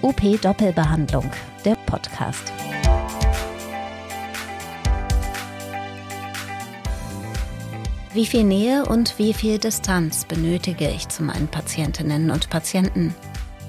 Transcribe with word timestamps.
UP 0.00 0.40
Doppelbehandlung, 0.40 1.28
der 1.64 1.74
Podcast. 1.86 2.52
Wie 8.14 8.24
viel 8.24 8.44
Nähe 8.44 8.86
und 8.86 9.18
wie 9.18 9.34
viel 9.34 9.58
Distanz 9.58 10.24
benötige 10.24 10.88
ich 10.88 11.08
zu 11.08 11.24
meinen 11.24 11.48
Patientinnen 11.48 12.30
und 12.30 12.48
Patienten? 12.48 13.12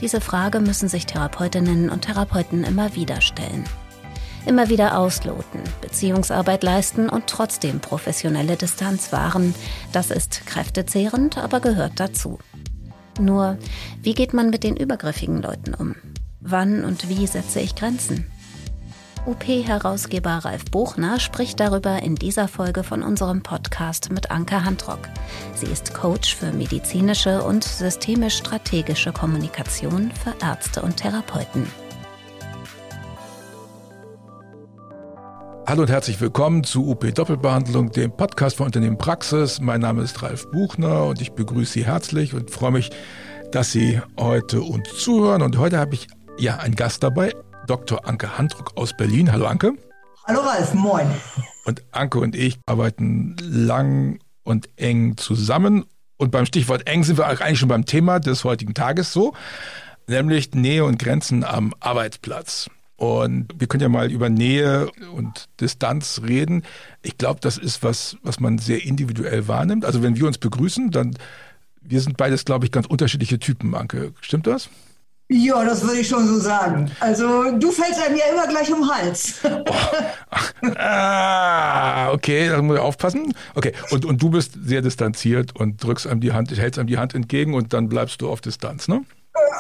Diese 0.01 0.21
Frage 0.21 0.59
müssen 0.59 0.87
sich 0.87 1.07
Therapeutinnen 1.07 1.89
und 1.89 2.01
Therapeuten 2.01 2.63
immer 2.63 2.95
wieder 2.95 3.21
stellen. 3.21 3.63
Immer 4.45 4.69
wieder 4.69 4.99
ausloten, 4.99 5.61
Beziehungsarbeit 5.81 6.61
leisten 6.61 7.09
und 7.09 7.25
trotzdem 7.25 7.79
professionelle 7.79 8.55
Distanz 8.55 9.11
wahren, 9.11 9.55
das 9.93 10.11
ist 10.11 10.45
kräftezehrend, 10.45 11.39
aber 11.39 11.59
gehört 11.59 11.99
dazu. 11.99 12.37
Nur, 13.19 13.57
wie 14.03 14.13
geht 14.13 14.33
man 14.33 14.51
mit 14.51 14.63
den 14.63 14.77
übergriffigen 14.77 15.41
Leuten 15.41 15.73
um? 15.73 15.95
Wann 16.51 16.83
und 16.83 17.09
wie 17.09 17.27
setze 17.27 17.59
ich 17.59 17.75
Grenzen? 17.75 18.25
UP-Herausgeber 19.27 20.39
Ralf 20.43 20.65
Buchner 20.71 21.19
spricht 21.19 21.59
darüber 21.59 22.01
in 22.01 22.15
dieser 22.15 22.47
Folge 22.47 22.83
von 22.83 23.03
unserem 23.03 23.43
Podcast 23.43 24.11
mit 24.11 24.31
Anke 24.31 24.65
Handrock. 24.65 24.97
Sie 25.53 25.67
ist 25.67 25.93
Coach 25.93 26.35
für 26.35 26.51
medizinische 26.51 27.43
und 27.43 27.63
systemisch-strategische 27.63 29.11
Kommunikation 29.11 30.11
für 30.11 30.33
Ärzte 30.43 30.81
und 30.81 30.97
Therapeuten. 30.97 31.67
Hallo 35.67 35.83
und 35.83 35.89
herzlich 35.91 36.19
willkommen 36.19 36.63
zu 36.63 36.89
UP 36.89 37.13
Doppelbehandlung, 37.13 37.91
dem 37.91 38.11
Podcast 38.11 38.57
von 38.57 38.65
Unternehmen 38.65 38.97
Praxis. 38.97 39.61
Mein 39.61 39.81
Name 39.81 40.01
ist 40.01 40.23
Ralf 40.23 40.49
Buchner 40.49 41.05
und 41.05 41.21
ich 41.21 41.33
begrüße 41.33 41.73
Sie 41.73 41.85
herzlich 41.85 42.33
und 42.33 42.49
freue 42.49 42.71
mich, 42.71 42.89
dass 43.51 43.71
Sie 43.71 44.01
heute 44.19 44.61
uns 44.61 44.89
zuhören. 44.97 45.43
Und 45.43 45.59
heute 45.59 45.77
habe 45.77 45.93
ich 45.93 46.07
ja 46.39 46.57
einen 46.57 46.75
Gast 46.75 47.03
dabei, 47.03 47.33
Dr. 47.67 48.07
Anke 48.07 48.37
Handruck 48.37 48.71
aus 48.75 48.95
Berlin. 48.95 49.31
Hallo 49.31 49.45
Anke. 49.45 49.73
Hallo 50.25 50.39
Ralf, 50.39 50.73
moin. 50.73 51.07
Und 51.65 51.83
Anke 51.91 52.19
und 52.19 52.35
ich 52.35 52.57
arbeiten 52.65 53.35
lang 53.39 54.19
und 54.43 54.69
eng 54.77 55.17
zusammen. 55.17 55.85
Und 56.17 56.31
beim 56.31 56.45
Stichwort 56.45 56.87
eng 56.87 57.03
sind 57.03 57.17
wir 57.17 57.27
eigentlich 57.27 57.59
schon 57.59 57.69
beim 57.69 57.85
Thema 57.85 58.19
des 58.19 58.43
heutigen 58.43 58.73
Tages 58.73 59.13
so, 59.13 59.33
nämlich 60.07 60.53
Nähe 60.53 60.85
und 60.85 60.97
Grenzen 60.99 61.43
am 61.43 61.73
Arbeitsplatz. 61.79 62.69
Und 62.95 63.53
wir 63.57 63.67
können 63.67 63.81
ja 63.81 63.89
mal 63.89 64.11
über 64.11 64.29
Nähe 64.29 64.89
und 65.13 65.45
Distanz 65.61 66.21
reden. 66.25 66.63
Ich 67.01 67.17
glaube, 67.17 67.39
das 67.41 67.57
ist 67.57 67.81
was, 67.83 68.17
was 68.23 68.39
man 68.39 68.57
sehr 68.57 68.83
individuell 68.83 69.47
wahrnimmt. 69.47 69.85
Also 69.85 70.03
wenn 70.03 70.17
wir 70.17 70.27
uns 70.27 70.37
begrüßen, 70.37 70.91
dann, 70.91 71.15
wir 71.81 72.01
sind 72.01 72.17
beides, 72.17 72.43
glaube 72.43 72.65
ich, 72.65 72.71
ganz 72.71 72.87
unterschiedliche 72.87 73.39
Typen, 73.39 73.73
Anke. 73.73 74.13
Stimmt 74.21 74.47
das? 74.47 74.69
Ja, 75.31 75.63
das 75.63 75.83
würde 75.83 75.99
ich 75.99 76.07
schon 76.07 76.27
so 76.27 76.39
sagen. 76.39 76.89
Also 76.99 77.51
du 77.51 77.71
fällst 77.71 78.01
einem 78.01 78.17
ja 78.17 78.25
immer 78.31 78.47
gleich 78.47 78.73
um 78.73 78.81
den 78.81 78.89
Hals. 78.89 79.35
Oh. 79.43 79.63
Ah, 80.75 82.11
okay, 82.11 82.49
da 82.49 82.61
muss 82.61 82.77
ich 82.77 82.81
aufpassen. 82.81 83.33
Okay, 83.53 83.73
und, 83.91 84.05
und 84.05 84.21
du 84.21 84.29
bist 84.29 84.53
sehr 84.63 84.81
distanziert 84.81 85.55
und 85.55 85.83
drückst 85.83 86.07
einem 86.07 86.19
die 86.19 86.33
Hand, 86.33 86.55
hältst 86.57 86.79
einem 86.79 86.87
die 86.87 86.97
Hand 86.97 87.13
entgegen 87.13 87.53
und 87.53 87.73
dann 87.73 87.89
bleibst 87.89 88.21
du 88.21 88.29
auf 88.29 88.41
Distanz, 88.41 88.87
ne? 88.87 89.03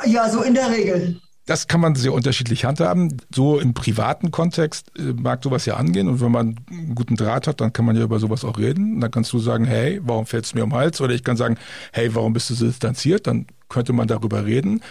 Ja, 0.05 0.29
so 0.29 0.41
in 0.41 0.55
der 0.55 0.71
Regel. 0.71 1.21
Das 1.45 1.67
kann 1.67 1.81
man 1.81 1.95
sehr 1.95 2.13
unterschiedlich 2.13 2.65
handhaben. 2.65 3.17
So 3.33 3.59
im 3.59 3.73
privaten 3.73 4.29
Kontext 4.31 4.91
äh, 4.97 5.13
mag 5.13 5.43
sowas 5.43 5.65
ja 5.65 5.77
angehen. 5.77 6.07
Und 6.07 6.21
wenn 6.21 6.31
man 6.31 6.59
einen 6.69 6.95
guten 6.95 7.15
Draht 7.15 7.47
hat, 7.47 7.61
dann 7.61 7.73
kann 7.73 7.85
man 7.85 7.95
ja 7.95 8.03
über 8.03 8.19
sowas 8.19 8.43
auch 8.43 8.59
reden. 8.59 8.95
Und 8.95 9.01
dann 9.01 9.11
kannst 9.11 9.33
du 9.33 9.39
sagen, 9.39 9.65
hey, 9.65 9.99
warum 10.03 10.25
fällst 10.25 10.53
du 10.53 10.57
mir 10.57 10.63
um 10.63 10.71
den 10.71 10.77
Hals? 10.77 11.01
Oder 11.01 11.13
ich 11.13 11.23
kann 11.23 11.37
sagen, 11.37 11.57
hey, 11.91 12.13
warum 12.13 12.33
bist 12.33 12.49
du 12.49 12.53
so 12.53 12.65
distanziert? 12.65 13.25
Dann 13.25 13.47
könnte 13.67 13.93
man 13.93 14.07
darüber 14.07 14.45
reden. 14.45 14.81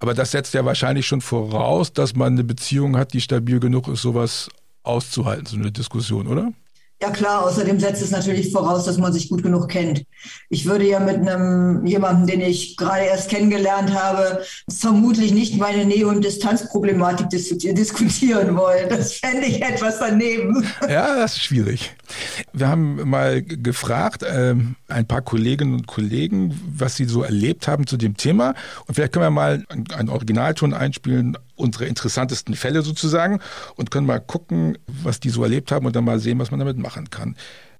Aber 0.00 0.14
das 0.14 0.30
setzt 0.32 0.54
ja 0.54 0.64
wahrscheinlich 0.64 1.06
schon 1.06 1.20
voraus, 1.20 1.92
dass 1.92 2.16
man 2.16 2.32
eine 2.32 2.44
Beziehung 2.44 2.96
hat, 2.96 3.12
die 3.12 3.20
stabil 3.20 3.60
genug 3.60 3.86
ist, 3.86 4.02
sowas 4.02 4.48
auszuhalten, 4.82 5.46
so 5.46 5.56
eine 5.56 5.70
Diskussion, 5.70 6.26
oder? 6.26 6.52
Ja 7.02 7.10
klar, 7.10 7.44
außerdem 7.46 7.80
setzt 7.80 8.02
es 8.02 8.10
natürlich 8.10 8.52
voraus, 8.52 8.84
dass 8.84 8.98
man 8.98 9.10
sich 9.12 9.30
gut 9.30 9.42
genug 9.42 9.68
kennt. 9.68 10.04
Ich 10.50 10.66
würde 10.66 10.86
ja 10.86 11.00
mit 11.00 11.16
einem 11.16 11.86
jemandem, 11.86 12.26
den 12.26 12.40
ich 12.42 12.76
gerade 12.76 13.04
erst 13.04 13.30
kennengelernt 13.30 13.94
habe, 13.94 14.42
vermutlich 14.70 15.32
nicht 15.32 15.56
meine 15.56 15.86
Nähe- 15.86 16.06
und 16.06 16.22
Distanzproblematik 16.22 17.30
diskutieren 17.30 18.54
wollen. 18.54 18.90
Das 18.90 19.14
fände 19.14 19.46
ich 19.46 19.62
etwas 19.62 19.98
daneben. 19.98 20.66
Ja, 20.90 21.16
das 21.16 21.36
ist 21.36 21.44
schwierig. 21.44 21.94
Wir 22.52 22.68
haben 22.68 23.08
mal 23.08 23.42
gefragt, 23.42 24.22
äh, 24.22 24.54
ein 24.88 25.06
paar 25.06 25.22
Kolleginnen 25.22 25.72
und 25.72 25.86
Kollegen, 25.86 26.60
was 26.70 26.96
sie 26.96 27.04
so 27.06 27.22
erlebt 27.22 27.66
haben 27.66 27.86
zu 27.86 27.96
dem 27.96 28.16
Thema. 28.16 28.54
Und 28.86 28.94
vielleicht 28.94 29.12
können 29.12 29.24
wir 29.24 29.30
mal 29.30 29.64
einen 29.68 30.10
Originalton 30.10 30.74
einspielen, 30.74 31.38
unsere 31.60 31.86
interessantesten 31.86 32.54
Fälle 32.54 32.82
sozusagen, 32.82 33.40
und 33.76 33.90
können 33.90 34.06
mal 34.06 34.20
gucken, 34.20 34.78
was 34.86 35.20
die 35.20 35.30
so 35.30 35.42
erlebt 35.42 35.70
haben 35.70 35.86
und 35.86 35.94
dann 35.94 36.04
mal 36.04 36.18
sehen, 36.18 36.38
was 36.38 36.50
man 36.50 36.60
damit 36.60 36.78
machen 36.78 37.10
kann. 37.10 37.36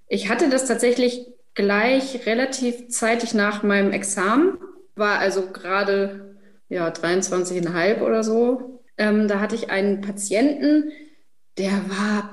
Ich 0.09 0.29
hatte 0.29 0.49
das 0.51 0.67
tatsächlich 0.67 1.27
gleich 1.55 2.27
relativ 2.27 2.89
zeitig 2.89 3.35
nach 3.35 3.63
meinem 3.63 3.93
Examen, 3.93 4.59
war 4.95 5.19
also 5.19 5.51
gerade 5.51 6.37
ja, 6.69 6.89
23,5 6.89 8.01
oder 8.01 8.23
so. 8.23 8.83
Ähm, 8.97 9.29
da 9.29 9.41
hatte 9.41 9.57
ich 9.57 9.71
einen 9.71 10.01
Patienten, 10.01 10.93
der 11.59 11.73
war 11.89 12.33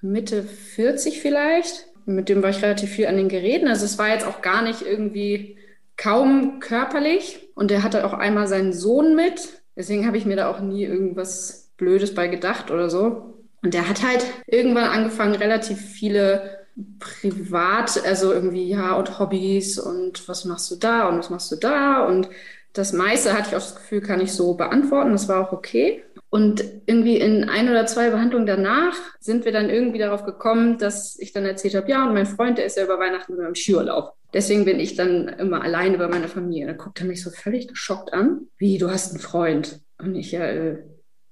Mitte 0.00 0.42
40 0.42 1.20
vielleicht. 1.20 1.86
Mit 2.06 2.28
dem 2.28 2.42
war 2.42 2.50
ich 2.50 2.62
relativ 2.62 2.90
viel 2.90 3.06
an 3.06 3.16
den 3.16 3.28
Geräten. 3.28 3.66
Also 3.68 3.84
es 3.84 3.98
war 3.98 4.08
jetzt 4.08 4.26
auch 4.26 4.40
gar 4.40 4.62
nicht 4.62 4.82
irgendwie 4.82 5.58
kaum 5.96 6.60
körperlich. 6.60 7.50
Und 7.54 7.70
der 7.70 7.82
hatte 7.82 8.06
auch 8.06 8.12
einmal 8.12 8.46
seinen 8.46 8.72
Sohn 8.72 9.16
mit. 9.16 9.62
Deswegen 9.76 10.06
habe 10.06 10.16
ich 10.16 10.24
mir 10.24 10.36
da 10.36 10.48
auch 10.50 10.60
nie 10.60 10.84
irgendwas 10.84 11.70
Blödes 11.76 12.14
bei 12.14 12.28
gedacht 12.28 12.70
oder 12.70 12.90
so. 12.90 13.34
Und 13.62 13.74
der 13.74 13.88
hat 13.88 14.02
halt 14.02 14.24
irgendwann 14.46 14.84
angefangen, 14.84 15.34
relativ 15.34 15.78
viele 15.78 16.66
privat, 16.98 18.04
also 18.04 18.32
irgendwie, 18.32 18.68
ja, 18.68 18.94
und 18.94 19.18
Hobbys 19.18 19.78
und 19.78 20.28
was 20.28 20.44
machst 20.44 20.70
du 20.70 20.76
da 20.76 21.08
und 21.08 21.18
was 21.18 21.30
machst 21.30 21.50
du 21.52 21.56
da 21.56 22.04
und 22.06 22.28
das 22.76 22.92
meiste 22.92 23.32
hatte 23.32 23.48
ich 23.48 23.56
auch 23.56 23.60
das 23.60 23.74
Gefühl, 23.76 24.00
kann 24.00 24.20
ich 24.20 24.32
so 24.32 24.54
beantworten. 24.54 25.12
Das 25.12 25.28
war 25.28 25.46
auch 25.46 25.52
okay. 25.52 26.02
Und 26.28 26.62
irgendwie 26.86 27.16
in 27.16 27.48
ein 27.48 27.70
oder 27.70 27.86
zwei 27.86 28.10
Behandlungen 28.10 28.46
danach 28.46 28.96
sind 29.20 29.44
wir 29.44 29.52
dann 29.52 29.70
irgendwie 29.70 29.98
darauf 29.98 30.24
gekommen, 30.24 30.76
dass 30.76 31.18
ich 31.18 31.32
dann 31.32 31.44
erzählt 31.44 31.74
habe, 31.74 31.88
ja, 31.90 32.06
und 32.06 32.14
mein 32.14 32.26
Freund, 32.26 32.58
der 32.58 32.66
ist 32.66 32.76
ja 32.76 32.84
über 32.84 32.98
Weihnachten 32.98 33.32
mit 33.32 33.42
meinem 33.42 33.54
Skiurlaub. 33.54 34.14
Deswegen 34.34 34.64
bin 34.64 34.80
ich 34.80 34.96
dann 34.96 35.28
immer 35.28 35.62
alleine 35.62 35.96
bei 35.96 36.08
meiner 36.08 36.28
Familie. 36.28 36.66
Da 36.66 36.72
guckt 36.72 37.00
er 37.00 37.06
mich 37.06 37.22
so 37.22 37.30
völlig 37.30 37.68
geschockt 37.68 38.12
an. 38.12 38.48
Wie, 38.58 38.76
du 38.76 38.90
hast 38.90 39.12
einen 39.12 39.20
Freund? 39.20 39.80
Und 39.98 40.14
ich, 40.14 40.32
ja, 40.32 40.44
äh, 40.44 40.82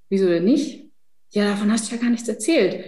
wieso 0.09 0.27
denn 0.27 0.45
nicht? 0.45 0.91
Ja, 1.31 1.51
davon 1.51 1.71
hast 1.71 1.91
du 1.91 1.97
ja 1.97 2.01
gar 2.01 2.11
nichts 2.11 2.29
erzählt. 2.29 2.85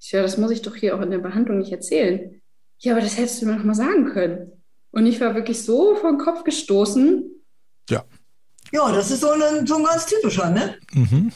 Ich, 0.00 0.10
ja, 0.10 0.22
das 0.22 0.38
muss 0.38 0.50
ich 0.50 0.62
doch 0.62 0.74
hier 0.74 0.96
auch 0.96 1.02
in 1.02 1.10
der 1.10 1.18
Behandlung 1.18 1.58
nicht 1.58 1.70
erzählen. 1.70 2.40
Ja, 2.78 2.94
aber 2.94 3.02
das 3.02 3.16
hättest 3.16 3.40
du 3.40 3.46
mir 3.46 3.56
noch 3.56 3.64
mal 3.64 3.74
sagen 3.74 4.06
können. 4.06 4.64
Und 4.90 5.06
ich 5.06 5.20
war 5.20 5.34
wirklich 5.34 5.62
so 5.62 5.94
vom 5.94 6.18
Kopf 6.18 6.42
gestoßen, 6.42 7.30
ja. 7.88 8.04
Ja, 8.72 8.90
das 8.90 9.10
ist 9.10 9.20
so 9.20 9.30
ein, 9.30 9.66
so 9.66 9.76
ein 9.76 9.84
ganz 9.84 10.06
typischer, 10.06 10.50
ne? 10.50 10.76
Mhm. 10.92 11.32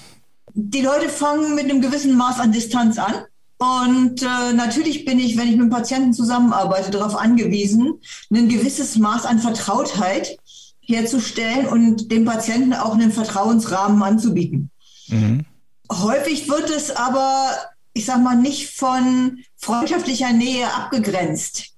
Die 0.55 0.81
Leute 0.81 1.09
fangen 1.09 1.55
mit 1.55 1.65
einem 1.65 1.83
gewissen 1.83 2.17
Maß 2.17 2.41
an 2.41 2.53
Distanz 2.53 2.99
an. 2.99 3.15
Und 3.59 4.23
äh, 4.23 4.53
natürlich 4.55 5.05
bin 5.05 5.19
ich, 5.19 5.37
wenn 5.37 5.49
ich 5.49 5.57
mit 5.57 5.71
Patienten 5.71 6.13
zusammenarbeite, 6.13 6.91
darauf 6.91 7.17
angewiesen, 7.17 8.01
ein 8.31 8.49
gewisses 8.49 8.97
Maß 8.97 9.25
an 9.27 9.39
Vertrautheit 9.39 10.39
herzustellen 10.81 11.67
und 11.67 12.11
dem 12.11 12.25
Patienten 12.25 12.75
auch 12.75 12.95
einen 12.95 13.13
Vertrauensrahmen 13.13 14.03
anzubieten. 14.03 14.71
Mhm. 15.09 15.45
Häufig 15.91 16.49
wird 16.49 16.71
es 16.71 16.91
aber, 16.91 17.51
ich 17.93 18.05
sag 18.07 18.23
mal, 18.23 18.37
nicht 18.37 18.77
von 18.77 19.39
freundschaftlicher 19.57 20.33
Nähe 20.33 20.73
abgegrenzt. 20.73 21.73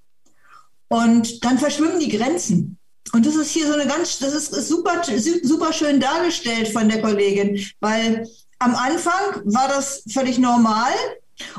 Und 0.89 1.45
dann 1.45 1.59
verschwimmen 1.59 2.01
die 2.01 2.09
Grenzen. 2.09 2.78
Und 3.13 3.27
das 3.27 3.37
ist 3.37 3.51
hier 3.51 3.67
so 3.67 3.75
eine 3.75 3.87
ganz, 3.87 4.19
das 4.19 4.35
ist 4.35 4.69
super, 4.69 5.03
super 5.43 5.73
schön 5.73 6.01
dargestellt 6.01 6.69
von 6.69 6.89
der 6.89 7.01
Kollegin, 7.01 7.65
weil 7.81 8.29
am 8.59 8.75
Anfang 8.75 9.43
war 9.45 9.69
das 9.69 10.03
völlig 10.13 10.39
normal 10.39 10.93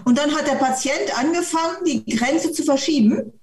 und 0.04 0.18
dann 0.18 0.36
hat 0.36 0.48
der 0.48 0.56
Patient 0.56 1.18
angefangen, 1.18 1.86
die 1.86 2.06
Grenze 2.06 2.52
zu 2.52 2.64
verschieben. 2.64 3.34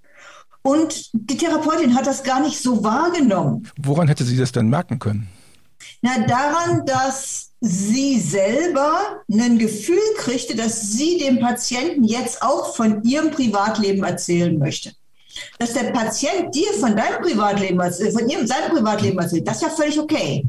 Und 0.63 1.11
die 1.13 1.37
Therapeutin 1.37 1.95
hat 1.95 2.07
das 2.07 2.25
gar 2.25 2.41
nicht 2.41 2.61
so 2.61 2.83
wahrgenommen. 2.83 3.71
Woran 3.79 4.09
hätte 4.09 4.25
sie 4.25 4.37
das 4.37 4.51
dann 4.51 4.69
merken 4.69 4.99
können? 4.99 5.29
Na, 6.03 6.27
daran, 6.27 6.85
dass 6.85 7.53
sie 7.61 8.19
selber 8.19 9.23
ein 9.31 9.59
Gefühl 9.59 9.99
kriegte, 10.17 10.57
dass 10.57 10.93
sie 10.93 11.19
dem 11.19 11.39
Patienten 11.39 12.05
jetzt 12.05 12.43
auch 12.43 12.75
von 12.75 13.03
ihrem 13.05 13.31
Privatleben 13.31 14.03
erzählen 14.05 14.59
möchte 14.59 14.93
dass 15.59 15.73
der 15.73 15.91
Patient 15.93 16.55
dir 16.55 16.73
von 16.81 16.97
deinem 16.97 17.23
Privatleben, 17.23 17.79
von 17.79 18.29
ihrem, 18.29 18.47
seinem 18.47 18.71
Privatleben 18.71 19.19
erzählt, 19.19 19.47
das 19.47 19.57
ist 19.57 19.63
ja 19.63 19.71
völlig 19.71 19.99
okay. 19.99 20.45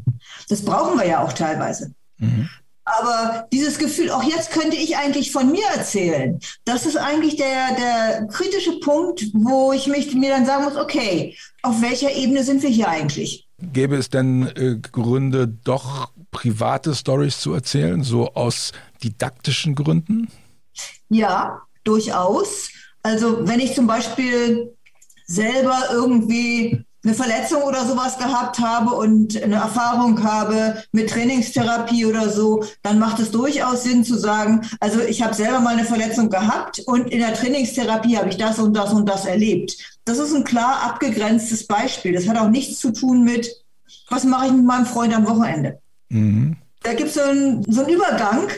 Das 0.50 0.64
brauchen 0.64 0.98
wir 0.98 1.08
ja 1.08 1.24
auch 1.24 1.34
teilweise. 1.34 1.92
Mhm. 2.18 2.50
Aber 2.88 3.48
dieses 3.52 3.78
Gefühl, 3.80 4.12
auch 4.12 4.24
jetzt 4.24 4.52
könnte 4.52 4.78
ich 4.78 4.96
eigentlich 4.96 5.34
von 5.34 5.52
mir 5.52 5.66
erzählen, 5.76 6.40
das 6.64 6.86
ist 6.86 6.96
eigentlich 6.96 7.36
der, 7.36 7.76
der 7.76 8.28
kritische 8.28 8.80
Punkt, 8.80 9.26
wo 9.34 9.74
ich 9.74 9.88
mich, 9.88 10.16
mir 10.16 10.30
dann 10.30 10.46
sagen 10.46 10.64
muss, 10.64 10.78
okay, 10.78 11.36
auf 11.64 11.82
welcher 11.82 12.16
Ebene 12.16 12.46
sind 12.46 12.64
wir 12.64 12.70
hier 12.70 12.88
eigentlich? 12.88 13.46
Gäbe 13.60 13.98
es 13.98 14.10
denn 14.10 14.48
äh, 14.56 14.78
Gründe, 14.78 15.48
doch 15.48 16.12
private 16.32 16.96
Stories 16.96 17.42
zu 17.42 17.54
erzählen, 17.54 18.04
so 18.04 18.34
aus 18.34 18.72
didaktischen 19.04 19.76
Gründen? 19.76 20.30
Ja, 21.10 21.64
durchaus. 21.84 22.70
Also 23.04 23.48
wenn 23.48 23.60
ich 23.60 23.74
zum 23.74 23.88
Beispiel 23.88 24.77
selber 25.28 25.84
irgendwie 25.92 26.86
eine 27.04 27.14
Verletzung 27.14 27.64
oder 27.64 27.86
sowas 27.86 28.18
gehabt 28.18 28.60
habe 28.60 28.92
und 28.92 29.42
eine 29.42 29.56
Erfahrung 29.56 30.24
habe 30.24 30.84
mit 30.92 31.10
Trainingstherapie 31.10 32.06
oder 32.06 32.30
so, 32.30 32.64
dann 32.84 33.00
macht 33.00 33.20
es 33.20 33.32
durchaus 33.32 33.84
Sinn 33.84 34.04
zu 34.04 34.18
sagen, 34.18 34.62
also 34.80 35.00
ich 35.02 35.22
habe 35.22 35.34
selber 35.34 35.60
mal 35.60 35.76
eine 35.76 35.86
Verletzung 35.86 36.30
gehabt 36.30 36.80
und 36.80 37.10
in 37.10 37.20
der 37.20 37.34
Trainingstherapie 37.34 38.18
habe 38.18 38.30
ich 38.30 38.38
das 38.38 38.60
und 38.60 38.74
das 38.74 38.92
und 38.92 39.08
das 39.08 39.26
erlebt. 39.26 39.78
Das 40.06 40.18
ist 40.18 40.34
ein 40.34 40.44
klar 40.44 40.84
abgegrenztes 40.84 41.68
Beispiel. 41.68 42.14
Das 42.14 42.28
hat 42.28 42.38
auch 42.38 42.50
nichts 42.50 42.80
zu 42.80 42.92
tun 42.92 43.24
mit, 43.24 43.50
was 44.10 44.24
mache 44.24 44.48
ich 44.48 44.54
mit 44.54 44.66
meinem 44.66 44.86
Freund 44.86 45.16
am 45.16 45.28
Wochenende. 45.28 45.80
Mhm. 46.10 46.58
Da 46.84 46.94
gibt 46.94 47.12
so 47.12 47.22
es 47.22 47.76
so 47.76 47.82
einen 47.82 47.94
Übergang, 47.94 48.50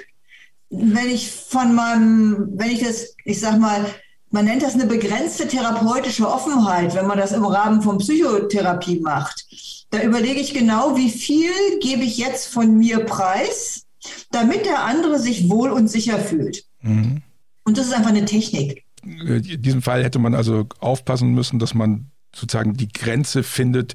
wenn 0.70 1.10
ich 1.10 1.32
von 1.32 1.74
meinem, 1.74 2.50
wenn 2.54 2.70
ich 2.70 2.84
das, 2.84 3.16
ich 3.26 3.40
sag 3.40 3.60
mal, 3.60 3.86
man 4.32 4.46
nennt 4.46 4.62
das 4.62 4.76
eine 4.76 4.86
begrenzte 4.86 5.48
therapeutische 5.48 6.28
Offenheit, 6.28 6.96
wenn 6.96 7.08
man 7.08 7.18
das 7.18 7.32
im 7.32 7.46
Rahmen 7.46 7.82
von 7.82 7.98
Psychotherapie 7.98 9.00
macht. 9.00 9.46
Da 9.90 10.04
überlege 10.04 10.40
ich 10.40 10.54
genau, 10.54 10.96
wie 10.96 11.10
viel 11.10 11.52
gebe 11.82 12.04
ich 12.04 12.18
jetzt 12.18 12.48
von 12.48 12.78
mir 12.78 13.06
preis, 13.06 13.86
damit 14.32 14.66
der 14.66 14.84
andere 14.84 15.20
sich 15.20 15.50
wohl 15.50 15.72
und 15.72 15.88
sicher 15.88 16.20
fühlt. 16.20 16.64
Mhm. 16.82 17.22
Und 17.64 17.78
das 17.78 17.88
ist 17.88 17.94
einfach 17.94 18.10
eine 18.10 18.26
Technik. 18.26 18.86
In 19.04 19.62
diesem 19.62 19.82
Fall 19.82 20.04
hätte 20.04 20.20
man 20.20 20.36
also 20.36 20.68
aufpassen 20.80 21.34
müssen, 21.34 21.58
dass 21.58 21.74
man 21.74 22.12
sozusagen 22.36 22.76
die 22.76 22.90
Grenze 22.90 23.44
findet, 23.44 23.94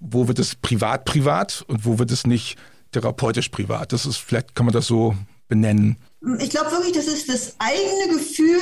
wo 0.00 0.28
wird 0.28 0.38
es 0.38 0.54
privat 0.54 1.04
privat 1.04 1.64
und 1.68 1.84
wo 1.84 1.98
wird 1.98 2.10
es 2.10 2.26
nicht 2.26 2.56
therapeutisch 2.92 3.48
privat. 3.48 3.92
Das 3.92 4.06
ist, 4.06 4.16
vielleicht 4.16 4.54
kann 4.54 4.66
man 4.66 4.72
das 4.72 4.86
so 4.86 5.16
benennen. 5.48 5.96
Ich 6.38 6.50
glaube 6.50 6.70
wirklich, 6.70 6.92
das 6.92 7.06
ist 7.06 7.28
das 7.28 7.56
eigene 7.58 8.18
Gefühl, 8.18 8.60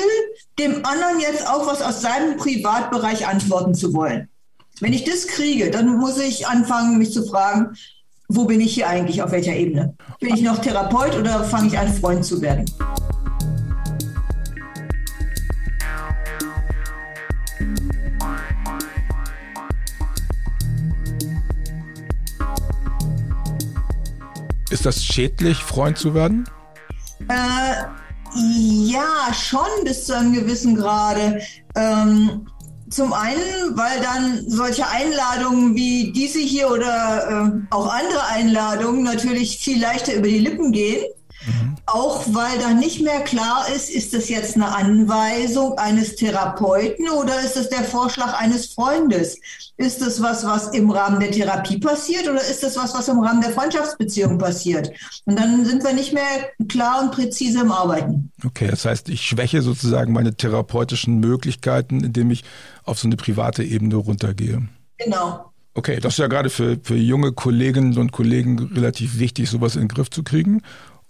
dem 0.59 0.85
anderen 0.85 1.21
jetzt 1.21 1.47
auch 1.47 1.67
was 1.67 1.81
aus 1.81 2.01
seinem 2.01 2.37
Privatbereich 2.37 3.27
antworten 3.27 3.75
zu 3.75 3.95
wollen. 3.95 4.29
Wenn 4.81 4.93
ich 4.93 5.05
das 5.05 5.29
kriege, 5.29 5.71
dann 5.71 5.99
muss 5.99 6.19
ich 6.19 6.47
anfangen, 6.47 6.99
mich 6.99 7.13
zu 7.13 7.25
fragen, 7.25 7.77
wo 8.29 8.47
bin 8.47 8.61
ich 8.61 8.75
hier 8.75 8.89
eigentlich, 8.89 9.23
auf 9.23 9.31
welcher 9.31 9.55
Ebene? 9.55 9.95
Bin 10.19 10.35
ich 10.35 10.43
noch 10.43 10.59
Therapeut 10.59 11.15
oder 11.17 11.45
fange 11.45 11.69
ich 11.69 11.79
an, 11.79 11.93
Freund 11.93 12.25
zu 12.25 12.41
werden? 12.41 12.65
Ist 24.71 24.87
das 24.87 25.05
schädlich, 25.05 25.59
Freund 25.59 25.99
zu 25.99 26.15
werden? 26.15 26.49
Äh, 27.33 27.85
ja, 28.35 29.33
schon 29.33 29.85
bis 29.85 30.07
zu 30.07 30.17
einem 30.17 30.33
gewissen 30.33 30.77
Grade. 30.77 31.41
Ähm, 31.77 32.47
zum 32.91 33.13
einen, 33.15 33.75
weil 33.75 34.01
dann 34.03 34.45
solche 34.49 34.87
Einladungen 34.87 35.75
wie 35.75 36.13
diese 36.13 36.41
hier 36.41 36.71
oder 36.71 37.53
äh, 37.55 37.75
auch 37.75 37.87
andere 37.91 38.27
Einladungen 38.27 39.03
natürlich 39.03 39.59
viel 39.59 39.81
leichter 39.81 40.15
über 40.15 40.29
die 40.29 40.39
Lippen 40.39 40.73
gehen. 40.73 41.05
Auch 41.95 42.25
weil 42.29 42.59
dann 42.59 42.79
nicht 42.79 43.03
mehr 43.03 43.21
klar 43.21 43.67
ist, 43.69 43.91
ist 43.91 44.15
das 44.15 44.31
jetzt 44.31 44.57
eine 44.57 44.75
Anweisung 44.75 45.77
eines 45.77 46.17
Therapeuten 46.17 47.11
oder 47.11 47.39
ist 47.45 47.59
es 47.59 47.69
der 47.69 47.85
Vorschlag 47.85 48.33
eines 48.41 48.73
Freundes? 48.73 49.39
Ist 49.77 50.01
das 50.01 50.23
was, 50.23 50.47
was 50.47 50.69
im 50.69 50.91
Rahmen 50.91 51.21
der 51.21 51.33
Therapie 51.33 51.79
passiert 51.79 52.27
oder 52.31 52.41
ist 52.41 52.63
das 52.63 52.79
was, 52.79 52.95
was 52.95 53.09
im 53.09 53.19
Rahmen 53.19 53.43
der 53.43 53.51
Freundschaftsbeziehung 53.51 54.39
passiert? 54.39 54.91
Und 55.27 55.39
dann 55.39 55.67
sind 55.67 55.85
wir 55.85 55.93
nicht 55.93 56.15
mehr 56.15 56.23
klar 56.67 57.03
und 57.03 57.13
präzise 57.13 57.61
im 57.61 57.71
Arbeiten. 57.71 58.33
Okay, 58.43 58.69
das 58.69 58.87
heißt, 58.87 59.11
ich 59.11 59.21
schwäche 59.21 59.61
sozusagen 59.61 60.15
meine 60.15 60.35
therapeutischen 60.35 61.21
Möglichkeiten, 61.21 62.03
indem 62.03 62.31
ich 62.31 62.43
auf 62.85 62.99
so 62.99 63.07
eine 63.07 63.17
private 63.17 63.65
Ebene 63.65 63.97
runtergehe. 63.97 64.67
Genau. 64.97 65.53
Okay, 65.75 66.01
das 66.01 66.15
ist 66.15 66.19
ja 66.19 66.27
gerade 66.27 66.49
für, 66.49 66.79
für 66.83 66.97
junge 66.97 67.33
Kolleginnen 67.33 67.97
und 67.99 68.13
Kollegen 68.13 68.59
relativ 68.75 69.19
wichtig, 69.19 69.49
sowas 69.51 69.75
in 69.75 69.83
den 69.83 69.89
Griff 69.89 70.11
zu 70.11 70.23
kriegen. 70.23 70.63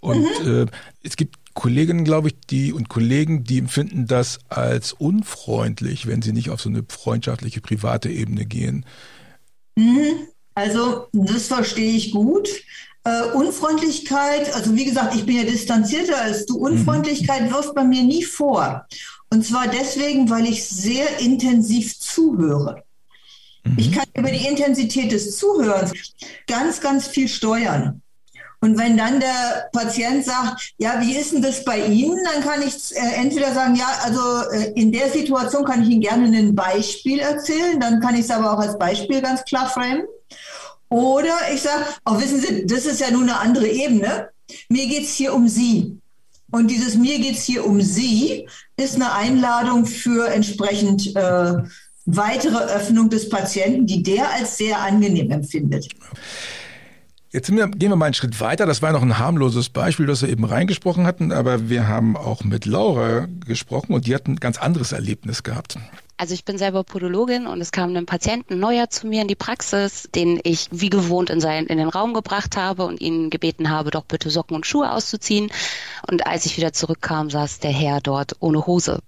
Und 0.03 0.27
mhm. 0.43 0.63
äh, 0.63 0.65
es 1.01 1.15
gibt 1.15 1.37
Kolleginnen, 1.53 2.03
glaube 2.03 2.27
ich, 2.27 2.35
die 2.49 2.73
und 2.73 2.89
Kollegen, 2.89 3.45
die 3.45 3.57
empfinden 3.57 4.05
das 4.05 4.39
als 4.49 4.91
unfreundlich, 4.91 6.07
wenn 6.07 6.21
sie 6.21 6.33
nicht 6.33 6.49
auf 6.49 6.59
so 6.59 6.67
eine 6.67 6.83
freundschaftliche, 6.87 7.61
private 7.61 8.09
Ebene 8.09 8.45
gehen. 8.45 8.85
Mhm. 9.77 10.27
Also, 10.55 11.07
das 11.13 11.47
verstehe 11.47 11.95
ich 11.95 12.11
gut. 12.11 12.49
Uh, 13.05 13.37
Unfreundlichkeit, 13.37 14.53
also 14.55 14.75
wie 14.75 14.85
gesagt, 14.85 15.13
ich 15.15 15.25
bin 15.25 15.37
ja 15.37 15.43
distanzierter 15.43 16.21
als 16.21 16.45
du. 16.45 16.57
Unfreundlichkeit 16.57 17.43
mhm. 17.43 17.53
wirft 17.53 17.75
bei 17.75 17.83
mir 17.83 18.03
nie 18.03 18.23
vor. 18.23 18.85
Und 19.29 19.45
zwar 19.45 19.67
deswegen, 19.67 20.29
weil 20.29 20.45
ich 20.45 20.65
sehr 20.65 21.19
intensiv 21.19 21.99
zuhöre. 21.99 22.83
Mhm. 23.63 23.75
Ich 23.77 23.91
kann 23.91 24.05
über 24.15 24.31
die 24.31 24.45
Intensität 24.45 25.11
des 25.11 25.37
Zuhörens 25.37 25.91
ganz, 26.47 26.81
ganz 26.81 27.07
viel 27.07 27.27
steuern. 27.27 28.02
Und 28.63 28.77
wenn 28.77 28.95
dann 28.95 29.19
der 29.19 29.69
Patient 29.73 30.23
sagt, 30.23 30.71
ja, 30.77 31.01
wie 31.01 31.17
ist 31.17 31.33
denn 31.33 31.41
das 31.41 31.65
bei 31.65 31.85
Ihnen, 31.85 32.17
dann 32.23 32.41
kann 32.41 32.61
ich 32.65 32.95
äh, 32.95 33.15
entweder 33.15 33.53
sagen, 33.53 33.75
ja, 33.75 33.87
also 34.05 34.21
äh, 34.53 34.71
in 34.79 34.89
der 34.89 35.11
Situation 35.11 35.65
kann 35.65 35.83
ich 35.83 35.89
Ihnen 35.89 35.99
gerne 35.99 36.37
ein 36.37 36.55
Beispiel 36.55 37.19
erzählen, 37.19 37.77
dann 37.77 37.99
kann 37.99 38.15
ich 38.15 38.21
es 38.21 38.31
aber 38.31 38.53
auch 38.53 38.59
als 38.59 38.79
Beispiel 38.79 39.21
ganz 39.21 39.43
klar 39.43 39.69
framen. 39.69 40.03
Oder 40.87 41.35
ich 41.53 41.61
sage, 41.61 41.83
auch 42.05 42.15
oh, 42.15 42.21
wissen 42.21 42.39
Sie, 42.39 42.65
das 42.65 42.85
ist 42.85 43.01
ja 43.01 43.11
nur 43.11 43.23
eine 43.23 43.37
andere 43.37 43.67
Ebene. 43.67 44.29
Mir 44.69 44.87
geht 44.87 45.03
es 45.03 45.15
hier 45.15 45.33
um 45.33 45.49
Sie. 45.49 45.99
Und 46.49 46.71
dieses 46.71 46.95
Mir 46.95 47.19
geht 47.19 47.35
es 47.35 47.43
hier 47.43 47.65
um 47.65 47.81
Sie 47.81 48.47
ist 48.77 48.95
eine 48.95 49.11
Einladung 49.11 49.85
für 49.85 50.29
entsprechend 50.29 51.13
äh, 51.17 51.53
weitere 52.05 52.63
Öffnung 52.73 53.09
des 53.09 53.27
Patienten, 53.27 53.87
die 53.87 54.03
der 54.03 54.31
als 54.31 54.55
sehr 54.55 54.79
angenehm 54.79 55.31
empfindet. 55.31 55.89
Jetzt 57.33 57.51
wir, 57.51 57.67
gehen 57.67 57.89
wir 57.89 57.95
mal 57.95 58.05
einen 58.05 58.13
Schritt 58.13 58.39
weiter. 58.41 58.67
Das 58.67 58.83
war 58.83 58.91
noch 58.91 59.01
ein 59.01 59.17
harmloses 59.17 59.69
Beispiel, 59.69 60.05
das 60.05 60.21
wir 60.21 60.29
eben 60.29 60.45
reingesprochen 60.45 61.07
hatten, 61.07 61.31
aber 61.31 61.67
wir 61.67 61.87
haben 61.87 62.15
auch 62.15 62.43
mit 62.43 62.67
Laura 62.67 63.27
gesprochen 63.43 63.93
und 63.93 64.05
die 64.05 64.13
hat 64.13 64.27
ein 64.27 64.35
ganz 64.35 64.59
anderes 64.59 64.91
Erlebnis 64.91 65.41
gehabt. 65.41 65.79
Also 66.17 66.35
ich 66.35 66.45
bin 66.45 66.59
selber 66.59 66.83
Podologin 66.83 67.47
und 67.47 67.59
es 67.59 67.71
kam 67.71 67.95
ein 67.95 68.05
Patienten 68.05 68.59
neuer 68.59 68.91
zu 68.91 69.07
mir 69.07 69.23
in 69.23 69.27
die 69.27 69.33
Praxis, 69.33 70.07
den 70.13 70.39
ich 70.43 70.67
wie 70.69 70.91
gewohnt 70.91 71.31
in, 71.31 71.41
seinen, 71.41 71.65
in 71.65 71.79
den 71.79 71.89
Raum 71.89 72.13
gebracht 72.13 72.55
habe 72.55 72.85
und 72.85 73.01
ihn 73.01 73.31
gebeten 73.31 73.71
habe, 73.71 73.89
doch 73.89 74.05
bitte 74.05 74.29
Socken 74.29 74.55
und 74.55 74.67
Schuhe 74.67 74.91
auszuziehen. 74.91 75.49
Und 76.07 76.27
als 76.27 76.45
ich 76.45 76.55
wieder 76.55 76.71
zurückkam, 76.71 77.31
saß 77.31 77.57
der 77.59 77.71
Herr 77.71 77.99
dort 77.99 78.35
ohne 78.41 78.67
Hose 78.67 78.99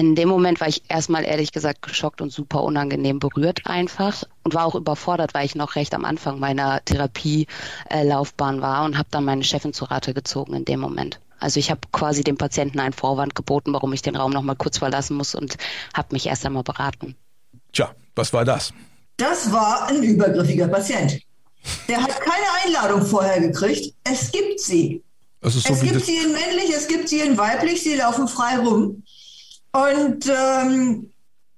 in 0.00 0.14
dem 0.14 0.30
Moment 0.30 0.60
war 0.60 0.68
ich 0.68 0.82
erstmal 0.88 1.24
ehrlich 1.24 1.52
gesagt 1.52 1.82
geschockt 1.82 2.22
und 2.22 2.32
super 2.32 2.62
unangenehm 2.62 3.18
berührt 3.18 3.66
einfach 3.66 4.24
und 4.44 4.54
war 4.54 4.64
auch 4.64 4.74
überfordert, 4.74 5.34
weil 5.34 5.44
ich 5.44 5.54
noch 5.54 5.76
recht 5.76 5.94
am 5.94 6.06
Anfang 6.06 6.38
meiner 6.38 6.82
Therapielaufbahn 6.86 8.62
war 8.62 8.84
und 8.86 8.96
habe 8.96 9.08
dann 9.10 9.26
meine 9.26 9.44
Chefin 9.44 9.74
zu 9.74 9.84
Rate 9.84 10.14
gezogen 10.14 10.54
in 10.54 10.64
dem 10.64 10.80
Moment. 10.80 11.20
Also 11.38 11.60
ich 11.60 11.70
habe 11.70 11.80
quasi 11.92 12.24
dem 12.24 12.38
Patienten 12.38 12.80
einen 12.80 12.94
Vorwand 12.94 13.34
geboten, 13.34 13.74
warum 13.74 13.92
ich 13.92 14.00
den 14.00 14.16
Raum 14.16 14.32
noch 14.32 14.42
mal 14.42 14.56
kurz 14.56 14.78
verlassen 14.78 15.18
muss 15.18 15.34
und 15.34 15.58
habe 15.92 16.08
mich 16.12 16.26
erst 16.26 16.46
einmal 16.46 16.62
beraten. 16.62 17.14
Tja, 17.72 17.94
was 18.16 18.32
war 18.32 18.46
das? 18.46 18.72
Das 19.18 19.52
war 19.52 19.86
ein 19.88 20.02
übergriffiger 20.02 20.68
Patient. 20.68 21.20
Der 21.88 22.02
hat 22.02 22.18
keine 22.20 22.46
Einladung 22.64 23.04
vorher 23.04 23.38
gekriegt. 23.38 23.94
Es 24.04 24.32
gibt 24.32 24.60
sie. 24.60 25.02
es, 25.42 25.54
so 25.54 25.72
es 25.74 25.82
gibt 25.82 26.06
sie 26.06 26.16
in 26.16 26.32
männlich, 26.32 26.70
es 26.74 26.88
gibt 26.88 27.10
sie 27.10 27.20
in 27.20 27.36
weiblich, 27.36 27.82
sie 27.82 27.96
laufen 27.96 28.28
frei 28.28 28.58
rum. 28.58 29.02
Und 29.72 30.26
ähm, 30.26 31.10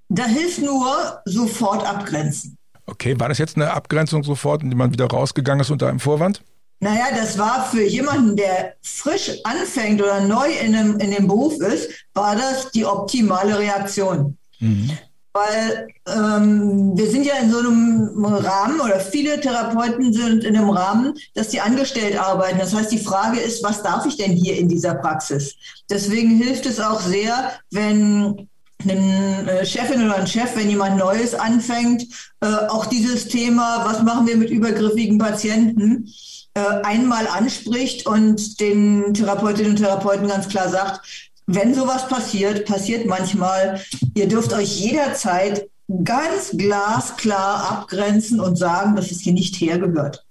da 0.09 0.25
hilft 0.25 0.61
nur 0.61 1.21
sofort 1.25 1.85
abgrenzen. 1.85 2.57
Okay, 2.85 3.19
war 3.19 3.29
das 3.29 3.37
jetzt 3.37 3.55
eine 3.55 3.71
Abgrenzung 3.71 4.23
sofort, 4.23 4.61
indem 4.61 4.77
man 4.77 4.91
wieder 4.91 5.07
rausgegangen 5.07 5.61
ist 5.61 5.71
unter 5.71 5.87
einem 5.87 5.99
Vorwand? 5.99 6.43
Naja, 6.79 7.05
das 7.15 7.37
war 7.37 7.65
für 7.65 7.83
jemanden, 7.83 8.35
der 8.35 8.75
frisch 8.81 9.31
anfängt 9.45 10.01
oder 10.01 10.19
neu 10.19 10.51
in 10.51 10.73
dem, 10.73 10.99
in 10.99 11.11
dem 11.11 11.27
Beruf 11.27 11.59
ist, 11.61 11.89
war 12.13 12.35
das 12.35 12.71
die 12.71 12.85
optimale 12.85 13.57
Reaktion. 13.57 14.37
Mhm. 14.59 14.97
Weil 15.33 15.87
ähm, 16.07 16.95
wir 16.95 17.09
sind 17.09 17.25
ja 17.25 17.33
in 17.41 17.51
so 17.51 17.57
einem 17.57 18.23
Rahmen 18.23 18.79
oder 18.79 18.99
viele 18.99 19.41
Therapeuten 19.41 20.13
sind 20.13 20.43
in 20.43 20.55
einem 20.55 20.69
Rahmen, 20.69 21.15
dass 21.33 21.49
die 21.49 21.59
angestellt 21.59 22.19
arbeiten. 22.19 22.59
Das 22.59 22.75
heißt, 22.75 22.91
die 22.91 22.99
Frage 22.99 23.39
ist, 23.39 23.63
was 23.63 23.81
darf 23.81 24.05
ich 24.05 24.17
denn 24.17 24.31
hier 24.31 24.57
in 24.57 24.69
dieser 24.69 24.93
Praxis? 24.93 25.55
Deswegen 25.89 26.37
hilft 26.37 26.67
es 26.67 26.79
auch 26.79 27.01
sehr, 27.01 27.51
wenn 27.71 28.47
eine 28.83 29.51
äh, 29.51 29.65
Chefin 29.65 30.05
oder 30.05 30.17
ein 30.17 30.27
Chef, 30.27 30.55
wenn 30.55 30.69
jemand 30.69 30.97
Neues 30.97 31.33
anfängt, 31.33 32.03
äh, 32.41 32.47
auch 32.67 32.85
dieses 32.85 33.27
Thema, 33.27 33.85
was 33.85 34.03
machen 34.03 34.27
wir 34.27 34.37
mit 34.37 34.49
übergriffigen 34.49 35.17
Patienten, 35.17 36.13
äh, 36.53 36.61
einmal 36.83 37.27
anspricht 37.27 38.05
und 38.05 38.59
den 38.59 39.13
Therapeutinnen 39.13 39.71
und 39.71 39.77
Therapeuten 39.77 40.27
ganz 40.27 40.47
klar 40.47 40.69
sagt, 40.69 41.31
wenn 41.45 41.73
sowas 41.73 42.07
passiert, 42.07 42.65
passiert 42.65 43.05
manchmal, 43.05 43.81
ihr 44.15 44.27
dürft 44.27 44.53
euch 44.53 44.79
jederzeit 44.79 45.69
ganz 46.03 46.51
glasklar 46.57 47.71
abgrenzen 47.71 48.39
und 48.39 48.57
sagen, 48.57 48.95
dass 48.95 49.11
es 49.11 49.21
hier 49.21 49.33
nicht 49.33 49.55
hergehört. 49.59 50.25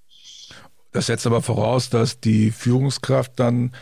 Das 0.92 1.06
setzt 1.06 1.26
aber 1.26 1.42
voraus, 1.42 1.90
dass 1.90 2.20
die 2.20 2.50
Führungskraft 2.50 3.32
dann 3.36 3.72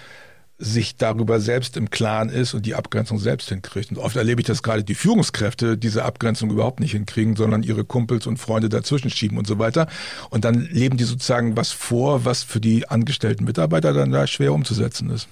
sich 0.61 0.97
darüber 0.97 1.41
selbst 1.41 1.79
im 1.79 1.89
Klaren 1.89 2.29
ist 2.29 2.53
und 2.53 2.67
die 2.67 2.75
Abgrenzung 2.75 3.19
selbst 3.19 3.49
hinkriegt. 3.49 3.91
Und 3.91 3.99
oft 3.99 4.15
erlebe 4.17 4.43
ich, 4.43 4.47
dass 4.47 4.63
gerade 4.63 4.85
die 4.85 4.95
Führungskräfte 4.95 5.79
diese 5.79 6.05
Abgrenzung 6.05 6.51
überhaupt 6.51 6.81
nicht 6.81 6.93
hinkriegen, 6.93 7.35
sondern 7.35 7.63
ihre 7.63 7.85
Kumpels 7.85 8.27
und 8.27 8.37
Freunde 8.37 8.69
dazwischen 8.69 9.11
schieben 9.11 9.39
und 9.39 9.47
so 9.47 9.59
weiter. 9.59 9.89
Und 10.29 10.45
dann 10.45 10.61
leben 10.71 10.99
die 10.99 11.05
sozusagen 11.05 11.57
was 11.57 11.73
vor, 11.73 12.27
was 12.27 12.43
für 12.43 12.61
die 12.61 12.89
angestellten 12.89 13.45
Mitarbeiter 13.45 13.95
dann 13.95 14.13
da 14.13 14.27
schwer 14.27 14.53
umzusetzen 14.53 15.09
ist. 15.09 15.29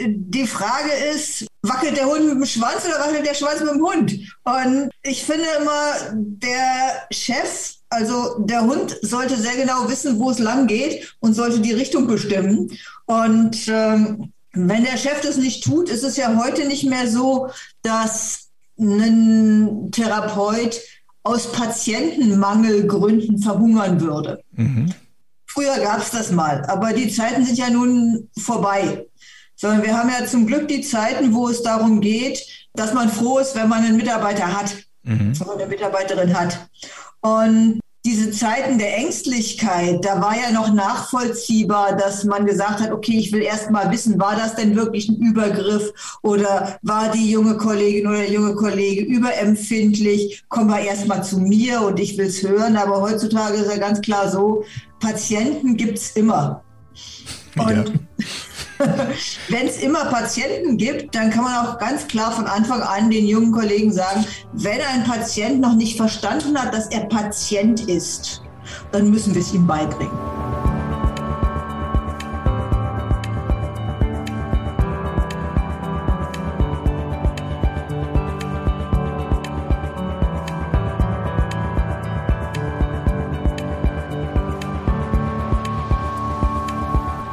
Die 0.00 0.46
Frage 0.46 0.92
ist, 1.12 1.46
wackelt 1.62 1.96
der 1.96 2.06
Hund 2.06 2.24
mit 2.24 2.34
dem 2.34 2.46
Schwanz 2.46 2.84
oder 2.86 3.00
wackelt 3.00 3.26
der 3.26 3.34
Schwanz 3.34 3.60
mit 3.60 3.70
dem 3.70 3.82
Hund? 3.82 4.12
Und 4.44 4.90
ich 5.02 5.24
finde 5.24 5.46
immer, 5.58 5.94
der 6.14 7.06
Chef 7.10 7.78
also 7.90 8.38
der 8.40 8.62
Hund 8.62 8.96
sollte 9.02 9.36
sehr 9.36 9.56
genau 9.56 9.88
wissen, 9.88 10.18
wo 10.18 10.30
es 10.30 10.38
lang 10.38 10.66
geht 10.66 11.14
und 11.20 11.34
sollte 11.34 11.60
die 11.60 11.72
Richtung 11.72 12.06
bestimmen. 12.06 12.70
Und 13.06 13.56
ähm, 13.68 14.32
wenn 14.52 14.84
der 14.84 14.98
Chef 14.98 15.20
das 15.22 15.36
nicht 15.36 15.64
tut, 15.64 15.88
ist 15.88 16.04
es 16.04 16.16
ja 16.16 16.36
heute 16.36 16.66
nicht 16.66 16.84
mehr 16.84 17.08
so, 17.08 17.48
dass 17.82 18.48
ein 18.78 19.90
Therapeut 19.90 20.80
aus 21.22 21.50
Patientenmangelgründen 21.52 23.38
verhungern 23.38 24.00
würde. 24.00 24.42
Mhm. 24.52 24.92
Früher 25.46 25.78
gab 25.78 26.00
es 26.00 26.10
das 26.10 26.30
mal, 26.30 26.64
aber 26.66 26.92
die 26.92 27.10
Zeiten 27.10 27.44
sind 27.44 27.58
ja 27.58 27.70
nun 27.70 28.28
vorbei. 28.38 29.06
Sondern 29.60 29.82
wir 29.82 29.98
haben 29.98 30.08
ja 30.08 30.24
zum 30.24 30.46
Glück 30.46 30.68
die 30.68 30.82
Zeiten, 30.82 31.34
wo 31.34 31.48
es 31.48 31.62
darum 31.62 32.00
geht, 32.00 32.46
dass 32.74 32.94
man 32.94 33.08
froh 33.08 33.38
ist, 33.38 33.56
wenn 33.56 33.68
man 33.68 33.84
einen 33.84 33.96
Mitarbeiter 33.96 34.46
hat, 34.56 34.74
mhm. 35.02 35.38
wenn 35.38 35.46
man 35.46 35.58
eine 35.58 35.66
Mitarbeiterin 35.66 36.38
hat. 36.38 36.68
Und 37.20 37.80
diese 38.06 38.30
Zeiten 38.30 38.78
der 38.78 38.96
Ängstlichkeit, 38.96 40.04
da 40.04 40.20
war 40.22 40.34
ja 40.34 40.52
noch 40.52 40.72
nachvollziehbar, 40.72 41.96
dass 41.96 42.24
man 42.24 42.46
gesagt 42.46 42.80
hat, 42.80 42.92
okay, 42.92 43.18
ich 43.18 43.32
will 43.32 43.42
erst 43.42 43.70
mal 43.70 43.90
wissen, 43.90 44.18
war 44.18 44.36
das 44.36 44.54
denn 44.54 44.76
wirklich 44.76 45.08
ein 45.08 45.16
Übergriff 45.16 45.92
oder 46.22 46.78
war 46.82 47.10
die 47.10 47.30
junge 47.30 47.56
Kollegin 47.56 48.06
oder 48.06 48.18
der 48.18 48.30
junge 48.30 48.54
Kollege 48.54 49.02
überempfindlich? 49.02 50.44
Komm 50.48 50.68
mal 50.68 50.84
erst 50.84 51.08
mal 51.08 51.22
zu 51.22 51.40
mir 51.40 51.82
und 51.82 51.98
ich 51.98 52.16
will 52.16 52.26
es 52.26 52.42
hören. 52.42 52.76
Aber 52.76 53.02
heutzutage 53.02 53.58
ist 53.58 53.70
ja 53.70 53.78
ganz 53.78 54.00
klar 54.00 54.30
so, 54.30 54.64
Patienten 55.00 55.76
gibt 55.76 55.98
es 55.98 56.12
immer. 56.12 56.62
Und 57.58 57.88
ja. 57.88 58.24
Wenn 59.48 59.66
es 59.66 59.78
immer 59.78 60.04
Patienten 60.06 60.76
gibt, 60.76 61.14
dann 61.14 61.30
kann 61.30 61.44
man 61.44 61.66
auch 61.66 61.78
ganz 61.78 62.06
klar 62.06 62.30
von 62.30 62.46
Anfang 62.46 62.80
an 62.80 63.10
den 63.10 63.26
jungen 63.26 63.52
Kollegen 63.52 63.92
sagen, 63.92 64.24
wenn 64.52 64.80
ein 64.80 65.04
Patient 65.04 65.60
noch 65.60 65.74
nicht 65.74 65.96
verstanden 65.96 66.56
hat, 66.60 66.72
dass 66.72 66.88
er 66.88 67.06
Patient 67.06 67.88
ist, 67.88 68.42
dann 68.92 69.10
müssen 69.10 69.34
wir 69.34 69.42
es 69.42 69.52
ihm 69.52 69.66
beibringen. 69.66 70.16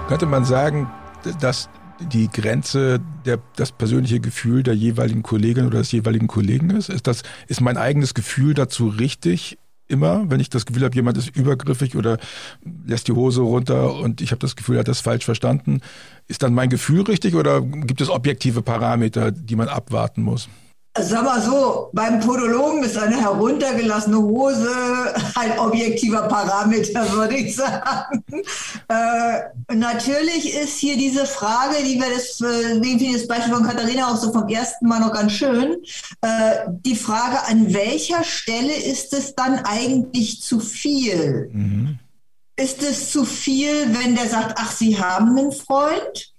Könnte 0.08 0.28
man 0.28 0.46
sagen, 0.46 0.90
dass 1.42 1.70
die 2.12 2.30
Grenze 2.30 3.00
der, 3.26 3.40
das 3.56 3.72
persönliche 3.72 4.20
Gefühl 4.20 4.64
der 4.64 4.76
jeweiligen 4.76 5.24
Kollegin 5.24 5.66
oder 5.66 5.80
des 5.80 5.92
jeweiligen 5.92 6.28
Kollegen 6.28 6.70
ist? 6.72 6.90
Ist 6.90 7.08
das, 7.08 7.24
ist 7.48 7.62
mein 7.62 7.78
eigenes 7.78 8.14
Gefühl 8.14 8.54
dazu 8.54 8.88
richtig? 8.88 9.58
Immer, 9.88 10.30
wenn 10.32 10.40
ich 10.40 10.50
das 10.50 10.66
Gefühl 10.66 10.84
habe, 10.84 10.96
jemand 10.96 11.18
ist 11.18 11.36
übergriffig 11.36 11.96
oder 11.96 12.18
lässt 12.86 13.08
die 13.08 13.12
Hose 13.12 13.42
runter 13.42 13.94
und 13.94 14.20
ich 14.20 14.32
habe 14.32 14.40
das 14.40 14.56
Gefühl, 14.56 14.78
er 14.78 14.80
hat 14.80 14.88
das 14.88 15.02
falsch 15.02 15.26
verstanden, 15.26 15.82
ist 16.28 16.42
dann 16.42 16.56
mein 16.56 16.70
Gefühl 16.70 17.02
richtig 17.02 17.36
oder 17.36 17.62
gibt 17.62 18.02
es 18.02 18.10
objektive 18.10 18.64
Parameter, 18.64 19.32
die 19.32 19.56
man 19.56 19.68
abwarten 19.68 20.24
muss? 20.24 20.50
Sag 20.98 21.26
mal 21.26 21.42
so, 21.42 21.90
beim 21.92 22.22
Podologen 22.22 22.82
ist 22.84 22.98
eine 22.98 23.20
heruntergelassene 23.20 24.18
Hose 24.18 24.70
ein 25.36 25.60
objektiver 25.60 26.22
Parameter, 26.30 27.12
würde 27.12 27.36
ich 27.36 27.54
sagen. 27.54 28.24
Äh, 28.88 29.74
natürlich 29.76 30.56
ist 30.56 30.78
hier 30.78 30.96
diese 30.96 31.26
Frage, 31.26 31.84
die 31.84 31.96
wir 31.96 32.10
das, 32.16 32.40
äh, 32.40 32.82
wie 32.82 33.12
das 33.12 33.28
Beispiel 33.28 33.54
von 33.54 33.68
Katharina 33.68 34.08
auch 34.08 34.16
so 34.16 34.32
vom 34.32 34.48
ersten 34.48 34.88
Mal 34.88 35.02
noch 35.02 35.12
ganz 35.12 35.34
schön, 35.34 35.76
äh, 36.22 36.66
die 36.68 36.96
Frage, 36.96 37.46
an 37.48 37.74
welcher 37.74 38.24
Stelle 38.24 38.74
ist 38.74 39.12
es 39.12 39.36
dann 39.36 39.60
eigentlich 39.66 40.42
zu 40.42 40.62
viel? 40.62 41.50
Mhm. 41.52 42.00
Ist 42.56 42.82
es 42.84 43.12
zu 43.12 43.26
viel, 43.26 43.94
wenn 44.00 44.16
der 44.16 44.30
sagt, 44.30 44.56
ach, 44.58 44.72
Sie 44.72 44.98
haben 44.98 45.38
einen 45.38 45.52
Freund? 45.52 46.34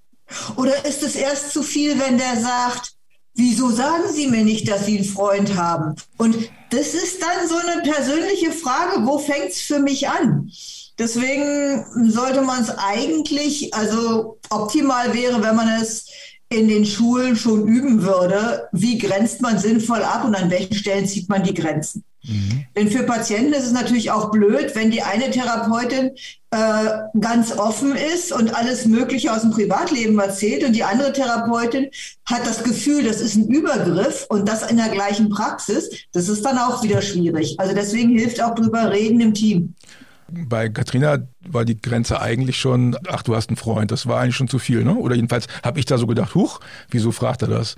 Oder 0.57 0.87
ist 0.87 1.03
es 1.03 1.15
erst 1.15 1.53
zu 1.53 1.63
viel, 1.63 1.99
wenn 2.01 2.17
der 2.17 2.41
sagt, 2.41 2.96
wieso 3.37 3.71
sagen 3.71 4.05
Sie 4.13 4.27
mir 4.27 4.45
nicht, 4.45 4.69
dass 4.69 4.87
Sie 4.87 4.97
einen 4.97 5.07
Freund 5.07 5.55
haben? 5.55 5.95
Und 6.17 6.37
das 6.71 6.95
ist 6.95 7.23
dann 7.23 7.49
so 7.49 7.57
eine 7.57 7.83
persönliche 7.83 8.51
Frage, 8.51 9.07
wo 9.07 9.19
fängt 9.19 9.51
es 9.51 9.61
für 9.61 9.79
mich 9.79 10.09
an? 10.09 10.51
Deswegen 10.99 11.85
sollte 12.11 12.41
man 12.43 12.63
es 12.63 12.71
eigentlich, 12.71 13.73
also 13.75 14.39
optimal 14.51 15.15
wäre, 15.15 15.43
wenn 15.43 15.55
man 15.55 15.69
es 15.81 16.07
in 16.49 16.69
den 16.69 16.87
Schulen 16.87 17.37
schon 17.37 17.67
üben 17.67 18.03
würde, 18.03 18.69
wie 18.73 18.99
grenzt 18.99 19.43
man 19.43 19.59
sinnvoll 19.59 20.03
ab 20.03 20.25
und 20.25 20.35
an 20.35 20.51
welchen 20.51 20.75
Stellen 20.75 21.07
zieht 21.07 21.29
man 21.29 21.43
die 21.43 21.55
Grenzen. 21.55 22.05
Mhm. 22.27 22.65
Denn 22.77 22.91
für 22.91 23.05
Patienten 23.05 23.53
ist 23.53 23.67
es 23.67 23.73
natürlich 23.73 24.11
auch 24.11 24.31
blöd, 24.31 24.75
wenn 24.75 24.91
die 24.91 25.03
eine 25.03 25.31
Therapeutin 25.31 26.11
äh, 26.51 27.19
ganz 27.21 27.53
offen 27.57 27.95
ist 27.95 28.33
und 28.33 28.55
alles 28.55 28.87
Mögliche 28.87 29.33
aus 29.33 29.43
dem 29.43 29.51
Privatleben 29.51 30.19
erzählt 30.19 30.65
und 30.65 30.73
die 30.73 30.85
andere 30.85 31.13
Therapeutin 31.13 31.89
hat 32.25 32.47
das 32.47 32.65
Gefühl, 32.65 33.05
das 33.05 33.21
ist 33.21 33.37
ein 33.37 33.49
Übergriff 33.49 34.27
und 34.29 34.49
das 34.49 34.69
in 34.69 34.77
der 34.77 34.89
gleichen 34.89 35.29
Praxis. 35.29 35.91
Das 36.13 36.29
ist 36.29 36.45
dann 36.45 36.59
auch 36.59 36.83
wieder 36.83 37.01
schwierig. 37.03 37.57
Also 37.59 37.75
deswegen 37.75 38.19
hilft 38.19 38.43
auch 38.43 38.55
drüber 38.55 38.91
reden 38.91 39.21
im 39.21 39.35
Team. 39.35 39.75
Bei 40.29 40.69
Katrina 40.69 41.19
war 41.49 41.65
die 41.65 41.81
Grenze 41.81 42.21
eigentlich 42.21 42.59
schon, 42.59 42.97
ach, 43.09 43.23
du 43.23 43.37
hast 43.37 43.49
einen 43.49 43.57
Freund, 43.57 43.93
das 43.93 44.09
war 44.09 44.21
eigentlich 44.21 44.35
schon 44.35 44.49
zu 44.49 44.59
viel, 44.59 44.83
ne? 44.83 44.97
Oder 44.97 45.15
jedenfalls 45.15 45.47
habe 45.63 45.79
ich 45.79 45.87
da 45.87 45.99
so 45.99 46.09
gedacht, 46.09 46.35
huch, 46.35 46.59
wieso 46.91 47.13
fragt 47.13 47.43
er 47.43 47.49
das? 47.49 47.77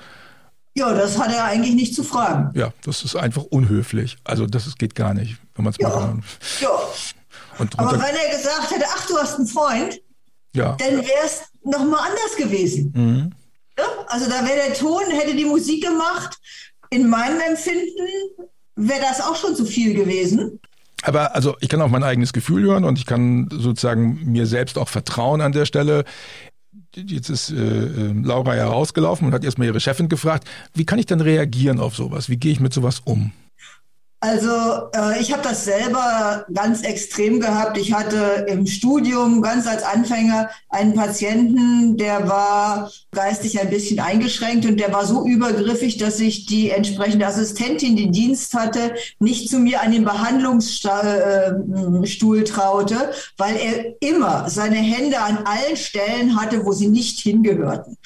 Ja, 0.78 0.94
das 0.94 1.18
hat 1.18 1.32
er 1.32 1.44
eigentlich 1.44 1.74
nicht 1.74 1.94
zu 1.94 2.04
fragen. 2.04 2.50
Ja, 2.54 2.72
das 2.84 3.02
ist 3.02 3.16
einfach 3.16 3.42
unhöflich. 3.42 4.16
Also 4.22 4.46
das 4.46 4.72
geht 4.76 4.94
gar 4.94 5.12
nicht, 5.12 5.36
wenn 5.54 5.64
man 5.64 5.72
es 5.72 5.78
ja. 5.80 5.88
mal 5.88 5.98
kann. 5.98 6.24
Ja. 6.60 6.68
Und 7.58 7.76
Aber 7.78 7.92
wenn 7.92 8.00
er 8.00 8.36
gesagt 8.36 8.70
hätte, 8.70 8.84
ach, 8.94 9.06
du 9.08 9.16
hast 9.16 9.36
einen 9.36 9.48
Freund, 9.48 10.00
ja. 10.54 10.76
dann 10.78 10.98
wäre 10.98 11.26
es 11.26 11.42
nochmal 11.64 12.00
anders 12.08 12.36
gewesen. 12.36 12.92
Mhm. 12.94 13.32
Ja? 13.76 13.84
Also 14.06 14.30
da 14.30 14.46
wäre 14.46 14.68
der 14.68 14.74
Ton, 14.74 15.02
hätte 15.10 15.34
die 15.34 15.44
Musik 15.44 15.82
gemacht. 15.84 16.38
In 16.90 17.08
meinem 17.08 17.40
Empfinden 17.40 18.06
wäre 18.76 19.00
das 19.00 19.20
auch 19.20 19.34
schon 19.34 19.56
zu 19.56 19.64
viel 19.64 19.94
gewesen. 19.94 20.60
Aber 21.02 21.34
also 21.34 21.56
ich 21.60 21.68
kann 21.68 21.82
auch 21.82 21.88
mein 21.88 22.04
eigenes 22.04 22.32
Gefühl 22.32 22.62
hören 22.62 22.84
und 22.84 22.98
ich 22.98 23.06
kann 23.06 23.48
sozusagen 23.52 24.20
mir 24.24 24.46
selbst 24.46 24.78
auch 24.78 24.88
vertrauen 24.88 25.40
an 25.40 25.52
der 25.52 25.64
Stelle. 25.64 26.04
Jetzt 26.94 27.28
ist 27.28 27.50
äh, 27.50 27.54
äh, 27.54 28.12
Laura 28.22 28.56
ja 28.56 28.66
rausgelaufen 28.66 29.26
und 29.26 29.34
hat 29.34 29.44
erstmal 29.44 29.66
ihre 29.68 29.80
Chefin 29.80 30.08
gefragt, 30.08 30.48
wie 30.74 30.86
kann 30.86 30.98
ich 30.98 31.06
denn 31.06 31.20
reagieren 31.20 31.80
auf 31.80 31.94
sowas? 31.94 32.28
Wie 32.28 32.36
gehe 32.36 32.52
ich 32.52 32.60
mit 32.60 32.72
sowas 32.72 33.00
um? 33.04 33.32
Also 34.20 34.50
äh, 34.96 35.20
ich 35.20 35.32
habe 35.32 35.44
das 35.44 35.64
selber 35.64 36.44
ganz 36.52 36.82
extrem 36.82 37.38
gehabt. 37.38 37.78
Ich 37.78 37.92
hatte 37.92 38.46
im 38.48 38.66
Studium 38.66 39.42
ganz 39.42 39.68
als 39.68 39.84
Anfänger 39.84 40.50
einen 40.70 40.94
Patienten, 40.94 41.96
der 41.96 42.28
war 42.28 42.90
geistig 43.12 43.60
ein 43.60 43.70
bisschen 43.70 44.00
eingeschränkt 44.00 44.66
und 44.66 44.80
der 44.80 44.92
war 44.92 45.06
so 45.06 45.24
übergriffig, 45.24 45.98
dass 45.98 46.18
ich 46.18 46.46
die 46.46 46.70
entsprechende 46.70 47.28
Assistentin, 47.28 47.94
die 47.94 48.10
Dienst 48.10 48.54
hatte, 48.54 48.96
nicht 49.20 49.48
zu 49.48 49.60
mir 49.60 49.82
an 49.82 49.92
den 49.92 50.04
Behandlungsstuhl 50.04 52.40
äh, 52.40 52.44
traute, 52.44 53.12
weil 53.36 53.54
er 53.56 53.94
immer 54.00 54.50
seine 54.50 54.76
Hände 54.76 55.20
an 55.20 55.44
allen 55.44 55.76
Stellen 55.76 56.40
hatte, 56.40 56.64
wo 56.64 56.72
sie 56.72 56.88
nicht 56.88 57.20
hingehörten. 57.20 57.96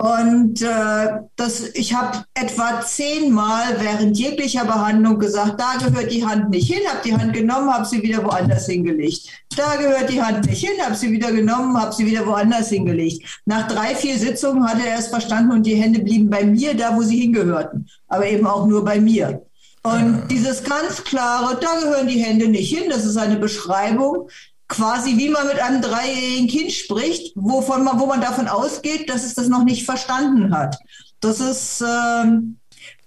Und 0.00 0.62
äh, 0.62 1.08
das, 1.36 1.74
ich 1.74 1.92
habe 1.92 2.24
etwa 2.32 2.80
zehnmal 2.80 3.76
während 3.80 4.16
jeglicher 4.16 4.64
Behandlung 4.64 5.18
gesagt, 5.18 5.60
da 5.60 5.74
gehört 5.74 6.10
die 6.10 6.24
Hand 6.24 6.48
nicht 6.48 6.72
hin, 6.72 6.80
habe 6.88 7.02
die 7.04 7.14
Hand 7.14 7.34
genommen, 7.34 7.70
habe 7.70 7.84
sie 7.84 8.02
wieder 8.02 8.24
woanders 8.24 8.64
hingelegt. 8.64 9.28
Da 9.54 9.76
gehört 9.76 10.08
die 10.08 10.22
Hand 10.22 10.46
nicht 10.46 10.66
hin, 10.66 10.80
habe 10.82 10.94
sie 10.94 11.12
wieder 11.12 11.30
genommen, 11.32 11.78
habe 11.78 11.92
sie 11.92 12.06
wieder 12.06 12.26
woanders 12.26 12.70
hingelegt. 12.70 13.42
Nach 13.44 13.68
drei, 13.68 13.94
vier 13.94 14.16
Sitzungen 14.16 14.66
hatte 14.66 14.88
er 14.88 15.00
es 15.00 15.08
verstanden 15.08 15.52
und 15.52 15.66
die 15.66 15.74
Hände 15.74 16.00
blieben 16.00 16.30
bei 16.30 16.44
mir, 16.44 16.74
da 16.74 16.96
wo 16.96 17.02
sie 17.02 17.20
hingehörten, 17.20 17.86
aber 18.08 18.26
eben 18.26 18.46
auch 18.46 18.66
nur 18.66 18.82
bei 18.82 18.98
mir. 18.98 19.42
Und 19.82 20.28
dieses 20.30 20.64
ganz 20.64 21.04
klare, 21.04 21.58
da 21.60 21.78
gehören 21.80 22.06
die 22.06 22.22
Hände 22.22 22.48
nicht 22.48 22.74
hin, 22.74 22.88
das 22.88 23.04
ist 23.04 23.18
eine 23.18 23.36
Beschreibung, 23.36 24.30
quasi 24.70 25.18
wie 25.18 25.28
man 25.28 25.46
mit 25.46 25.60
einem 25.60 25.82
dreijährigen 25.82 26.48
Kind 26.48 26.72
spricht, 26.72 27.32
wovon 27.34 27.84
man, 27.84 28.00
wo 28.00 28.06
man 28.06 28.22
davon 28.22 28.48
ausgeht, 28.48 29.10
dass 29.10 29.24
es 29.24 29.34
das 29.34 29.48
noch 29.48 29.64
nicht 29.64 29.84
verstanden 29.84 30.56
hat. 30.56 30.78
Das 31.20 31.40
ist, 31.40 31.82
ähm, 31.82 32.56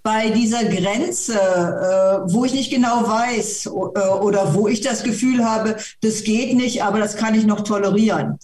bei 0.04 0.30
dieser 0.32 0.66
Grenze, 0.66 1.34
äh, 1.34 2.32
wo 2.32 2.44
ich 2.44 2.54
nicht 2.54 2.70
genau 2.70 3.08
weiß 3.08 3.66
äh, 3.66 3.70
oder 3.70 4.54
wo 4.54 4.68
ich 4.68 4.82
das 4.82 5.04
Gefühl 5.04 5.46
habe, 5.46 5.78
das 6.02 6.24
geht 6.24 6.56
nicht, 6.56 6.84
aber 6.84 7.00
das 7.00 7.16
kann 7.16 7.34
ich 7.34 7.46
noch 7.46 7.62
tolerieren. 7.62 8.38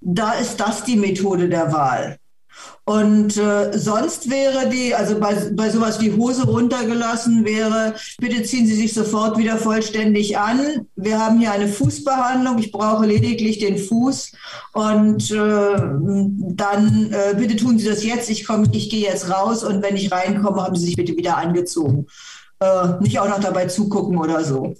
Da 0.00 0.32
ist 0.32 0.56
das 0.56 0.84
die 0.84 0.96
Methode 0.96 1.48
der 1.48 1.70
Wahl. 1.70 2.16
Und 2.84 3.36
äh, 3.36 3.78
sonst 3.78 4.28
wäre 4.28 4.68
die, 4.68 4.92
also 4.92 5.18
bei, 5.20 5.34
bei 5.52 5.70
sowas 5.70 6.00
wie 6.00 6.12
Hose 6.12 6.44
runtergelassen 6.44 7.44
wäre, 7.44 7.94
bitte 8.18 8.42
ziehen 8.42 8.66
Sie 8.66 8.74
sich 8.74 8.92
sofort 8.92 9.38
wieder 9.38 9.56
vollständig 9.56 10.36
an. 10.36 10.88
Wir 10.96 11.20
haben 11.20 11.38
hier 11.38 11.52
eine 11.52 11.68
Fußbehandlung. 11.68 12.58
Ich 12.58 12.72
brauche 12.72 13.06
lediglich 13.06 13.60
den 13.60 13.78
Fuß. 13.78 14.32
Und 14.72 15.30
äh, 15.30 15.76
dann 16.56 17.12
äh, 17.12 17.34
bitte 17.36 17.54
tun 17.54 17.78
Sie 17.78 17.88
das 17.88 18.02
jetzt. 18.02 18.28
Ich 18.30 18.46
komme, 18.46 18.68
ich 18.72 18.90
gehe 18.90 19.08
jetzt 19.08 19.30
raus 19.30 19.62
und 19.62 19.80
wenn 19.82 19.94
ich 19.94 20.10
reinkomme, 20.10 20.64
haben 20.64 20.74
Sie 20.74 20.86
sich 20.86 20.96
bitte 20.96 21.16
wieder 21.16 21.36
angezogen. 21.36 22.06
Äh, 22.58 23.00
nicht 23.00 23.20
auch 23.20 23.28
noch 23.28 23.40
dabei 23.40 23.66
zugucken 23.66 24.16
oder 24.18 24.44
so. 24.44 24.74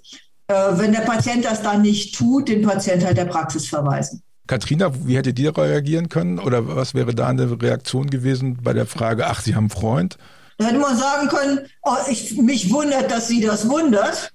Äh, 0.48 0.54
wenn 0.72 0.92
der 0.92 1.00
Patient 1.00 1.44
das 1.44 1.62
dann 1.62 1.82
nicht 1.82 2.16
tut, 2.16 2.48
den 2.48 2.62
Patient 2.62 3.04
halt 3.04 3.16
der 3.16 3.26
Praxis 3.26 3.68
verweisen. 3.68 4.22
Katrina, 4.52 4.92
wie 5.06 5.16
hättet 5.16 5.38
ihr 5.38 5.56
reagieren 5.56 6.10
können? 6.10 6.38
Oder 6.38 6.76
was 6.76 6.92
wäre 6.92 7.14
da 7.14 7.28
eine 7.28 7.62
Reaktion 7.62 8.10
gewesen 8.10 8.58
bei 8.62 8.74
der 8.74 8.84
Frage, 8.84 9.26
ach, 9.26 9.40
Sie 9.40 9.54
haben 9.54 9.64
einen 9.64 9.70
Freund? 9.70 10.18
Da 10.58 10.66
hätte 10.66 10.78
man 10.78 10.94
sagen 10.94 11.28
können, 11.28 11.60
oh, 11.80 11.96
ich, 12.10 12.36
mich 12.36 12.70
wundert, 12.70 13.10
dass 13.10 13.28
Sie 13.28 13.40
das 13.40 13.66
wundert. 13.66 14.30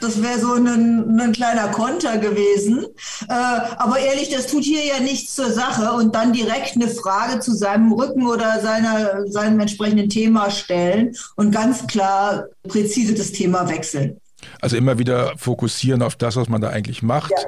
Das 0.00 0.22
wäre 0.22 0.38
so 0.38 0.54
ein, 0.54 1.20
ein, 1.20 1.32
kleiner 1.32 1.68
Konter 1.68 2.16
gewesen. 2.16 2.86
Äh, 3.28 3.34
aber 3.34 3.98
ehrlich, 3.98 4.30
das 4.30 4.46
tut 4.46 4.64
hier 4.64 4.86
ja 4.86 5.00
nichts 5.00 5.34
zur 5.34 5.52
Sache. 5.52 5.92
Und 5.92 6.14
dann 6.14 6.32
direkt 6.32 6.76
eine 6.76 6.88
Frage 6.88 7.40
zu 7.40 7.52
seinem 7.52 7.92
Rücken 7.92 8.26
oder 8.26 8.60
seiner, 8.62 9.26
seinem 9.26 9.60
entsprechenden 9.60 10.08
Thema 10.08 10.50
stellen 10.50 11.14
und 11.36 11.52
ganz 11.52 11.86
klar 11.86 12.44
präzise 12.66 13.12
das 13.12 13.32
Thema 13.32 13.68
wechseln. 13.68 14.18
Also 14.62 14.76
immer 14.78 14.98
wieder 14.98 15.36
fokussieren 15.36 16.00
auf 16.00 16.16
das, 16.16 16.36
was 16.36 16.48
man 16.48 16.62
da 16.62 16.70
eigentlich 16.70 17.02
macht. 17.02 17.32
Ja 17.32 17.46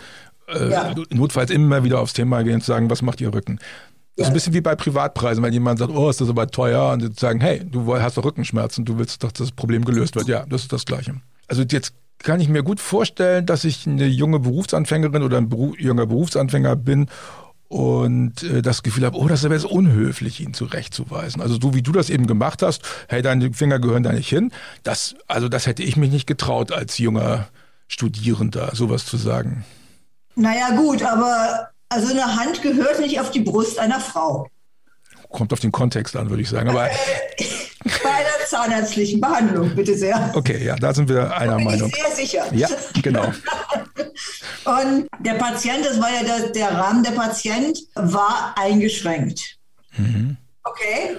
äh, 0.53 0.71
ja. 0.71 0.95
notfalls 1.11 1.51
immer 1.51 1.85
wieder 1.85 2.01
aufs 2.01 2.13
Thema 2.13 2.43
gehen 2.43 2.55
und 2.55 2.65
sagen, 2.65 2.91
was 2.91 3.03
macht 3.03 3.21
ihr 3.21 3.33
Rücken? 3.33 3.59
Das 4.17 4.27
ist 4.27 4.31
ein 4.33 4.35
bisschen 4.35 4.53
wie 4.53 4.61
bei 4.61 4.75
Privatpreisen, 4.75 5.43
wenn 5.43 5.53
jemand 5.53 5.79
sagt, 5.79 5.93
oh, 5.95 6.11
ist 6.11 6.21
das 6.21 6.29
aber 6.29 6.47
teuer 6.49 6.93
und 6.93 7.01
sie 7.01 7.11
sagen, 7.19 7.41
hey, 7.41 7.63
du 7.65 7.97
hast 7.97 8.19
doch 8.19 8.25
Rückenschmerzen, 8.25 8.85
du 8.85 8.99
willst 8.99 9.23
doch, 9.23 9.33
dass 9.33 9.49
das 9.49 9.53
Problem 9.53 9.85
gelöst 9.85 10.15
wird. 10.15 10.29
Ja, 10.29 10.45
das 10.47 10.63
ist 10.63 10.73
das 10.73 10.85
Gleiche. 10.85 11.15
Also 11.49 11.63
jetzt 11.63 11.95
kann 12.19 12.41
ich 12.41 12.49
mir 12.49 12.63
gut 12.63 12.81
vorstellen, 12.81 13.47
dass 13.47 13.65
ich 13.65 13.87
eine 13.87 14.07
junge 14.07 14.39
Berufsanfängerin 14.41 15.23
oder 15.23 15.39
ein 15.39 15.49
Beruf, 15.49 15.79
junger 15.79 16.07
Berufsanfänger 16.07 16.77
bin 16.77 17.07
und 17.69 18.43
äh, 18.43 18.63
das 18.63 18.83
Gefühl 18.83 19.07
habe, 19.07 19.17
oh, 19.17 19.29
das 19.29 19.43
wäre 19.43 19.55
jetzt 19.55 19.65
unhöflich, 19.65 20.41
ihn 20.41 20.55
zurechtzuweisen. 20.55 21.41
Also 21.41 21.59
so 21.61 21.73
wie 21.73 21.83
du 21.83 21.93
das 21.93 22.11
eben 22.11 22.27
gemacht 22.27 22.63
hast, 22.63 22.83
hey, 23.09 23.23
deine 23.23 23.53
Finger 23.53 23.79
gehören 23.79 24.03
da 24.03 24.13
nicht 24.13 24.29
hin. 24.29 24.53
Das, 24.83 25.15
also 25.29 25.49
das 25.49 25.67
hätte 25.67 25.83
ich 25.83 25.97
mich 25.97 26.11
nicht 26.11 26.27
getraut 26.27 26.73
als 26.73 26.99
junger 26.99 27.49
Studierender, 27.87 28.71
sowas 28.75 29.07
zu 29.07 29.17
sagen. 29.17 29.65
Naja, 30.41 30.71
gut, 30.71 31.03
aber 31.03 31.69
also 31.91 32.09
eine 32.09 32.37
Hand 32.37 32.63
gehört 32.63 32.99
nicht 32.99 33.21
auf 33.21 33.31
die 33.31 33.41
Brust 33.41 33.79
einer 33.79 34.01
Frau. 34.01 34.49
Kommt 35.29 35.53
auf 35.53 35.61
den 35.61 35.71
Kontext 35.71 36.17
an, 36.17 36.31
würde 36.31 36.43
ich 36.43 36.49
sagen. 36.49 36.71
Aber 36.71 36.89
Bei 38.03 38.11
einer 38.11 38.47
zahnärztlichen 38.47 39.21
Behandlung, 39.21 39.75
bitte 39.75 39.97
sehr. 39.97 40.33
Okay, 40.35 40.65
ja, 40.65 40.77
da 40.77 40.95
sind 40.95 41.09
wir 41.09 41.35
einer 41.37 41.57
bin 41.57 41.65
Meinung. 41.65 41.89
Ich 41.91 42.03
sehr 42.03 42.17
sicher. 42.17 42.55
Ja, 42.55 42.69
genau. 43.03 43.25
Und 44.65 45.09
der 45.19 45.35
Patient, 45.35 45.85
das 45.85 46.01
war 46.01 46.11
ja 46.11 46.23
der, 46.23 46.51
der 46.51 46.73
Rahmen, 46.73 47.03
der 47.03 47.13
Patient 47.13 47.79
war 47.95 48.55
eingeschränkt. 48.57 49.59
Mhm. 49.97 50.37
Okay, 50.65 51.19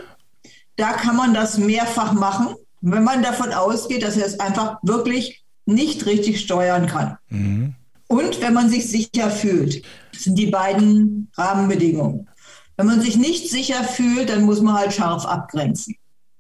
da 0.78 0.94
kann 0.94 1.16
man 1.16 1.34
das 1.34 1.58
mehrfach 1.58 2.13
machen, 2.13 2.56
wenn 2.82 3.04
man 3.04 3.22
davon 3.22 3.54
ausgeht, 3.54 4.04
dass 4.04 4.18
er 4.18 4.25
es 4.25 4.40
einfach 4.40 4.78
wirklich 4.82 5.44
nicht 5.66 6.06
richtig 6.08 6.42
steuern 6.42 6.88
kann. 6.88 7.18
Mhm 7.30 7.75
und 8.12 8.41
wenn 8.41 8.53
man 8.53 8.70
sich 8.70 8.89
sicher 8.89 9.32
fühlt. 9.32 9.84
Das 10.12 10.24
sind 10.24 10.38
die 10.38 10.48
beiden 10.48 11.32
Rahmenbedingungen. 11.38 12.27
Wenn 12.75 12.85
man 12.85 13.00
sich 13.00 13.16
nicht 13.16 13.50
sicher 13.50 13.85
fühlt, 13.85 14.29
dann 14.29 14.44
muss 14.44 14.62
man 14.62 14.74
halt 14.74 14.94
scharf 14.94 15.25
abgrenzen. 15.25 15.96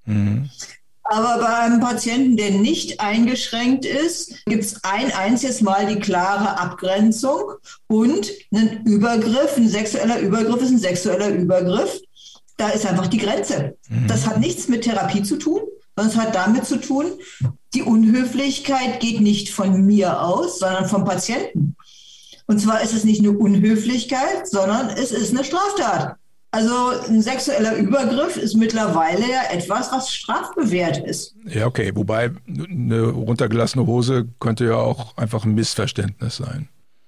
Mhm. 0.05 0.49
Aber 1.03 1.39
bei 1.39 1.47
einem 1.47 1.79
Patienten, 1.79 2.35
der 2.35 2.51
nicht 2.51 2.99
eingeschränkt 2.99 3.85
ist, 3.85 4.45
gibt 4.45 4.63
es 4.63 4.83
ein 4.83 5.13
einziges 5.13 5.61
Mal 5.61 5.87
die 5.87 5.99
klare 5.99 6.59
Abgrenzung 6.59 7.53
und 7.87 8.29
ein 8.53 8.83
Übergriff, 8.85 9.55
ein 9.55 9.69
sexueller 9.69 10.19
Übergriff 10.19 10.61
ist 10.61 10.71
ein 10.71 10.79
sexueller 10.79 11.29
Übergriff. 11.29 12.01
Da 12.57 12.69
ist 12.69 12.85
einfach 12.85 13.07
die 13.07 13.17
Grenze. 13.17 13.77
Mhm. 13.87 14.07
Das 14.07 14.27
hat 14.27 14.39
nichts 14.39 14.67
mit 14.67 14.83
Therapie 14.83 15.23
zu 15.23 15.37
tun, 15.37 15.61
sondern 15.95 16.13
es 16.13 16.17
hat 16.17 16.35
damit 16.35 16.65
zu 16.65 16.77
tun, 16.77 17.05
die 17.73 17.83
Unhöflichkeit 17.83 18.99
geht 18.99 19.21
nicht 19.21 19.49
von 19.49 19.85
mir 19.85 20.21
aus, 20.21 20.59
sondern 20.59 20.87
vom 20.87 21.05
Patienten. 21.05 21.75
Und 22.47 22.59
zwar 22.59 22.81
ist 22.81 22.93
es 22.93 23.03
nicht 23.03 23.21
eine 23.21 23.31
Unhöflichkeit, 23.31 24.47
sondern 24.47 24.89
es 24.89 25.11
ist 25.11 25.31
eine 25.31 25.43
Straftat. 25.43 26.17
Also 26.53 26.89
ein 27.07 27.21
sexueller 27.21 27.77
Übergriff 27.77 28.35
ist 28.35 28.55
mittlerweile 28.55 29.21
ja 29.21 29.43
etwas, 29.51 29.89
was 29.93 30.11
strafbewehrt 30.11 30.97
ist. 30.97 31.33
Ja, 31.45 31.65
okay. 31.65 31.91
Wobei 31.95 32.31
eine 32.45 33.03
runtergelassene 33.03 33.85
Hose 33.85 34.27
könnte 34.39 34.65
ja 34.65 34.75
auch 34.75 35.15
einfach 35.15 35.45
ein 35.45 35.53
Missverständnis 35.53 36.37
sein. 36.37 36.67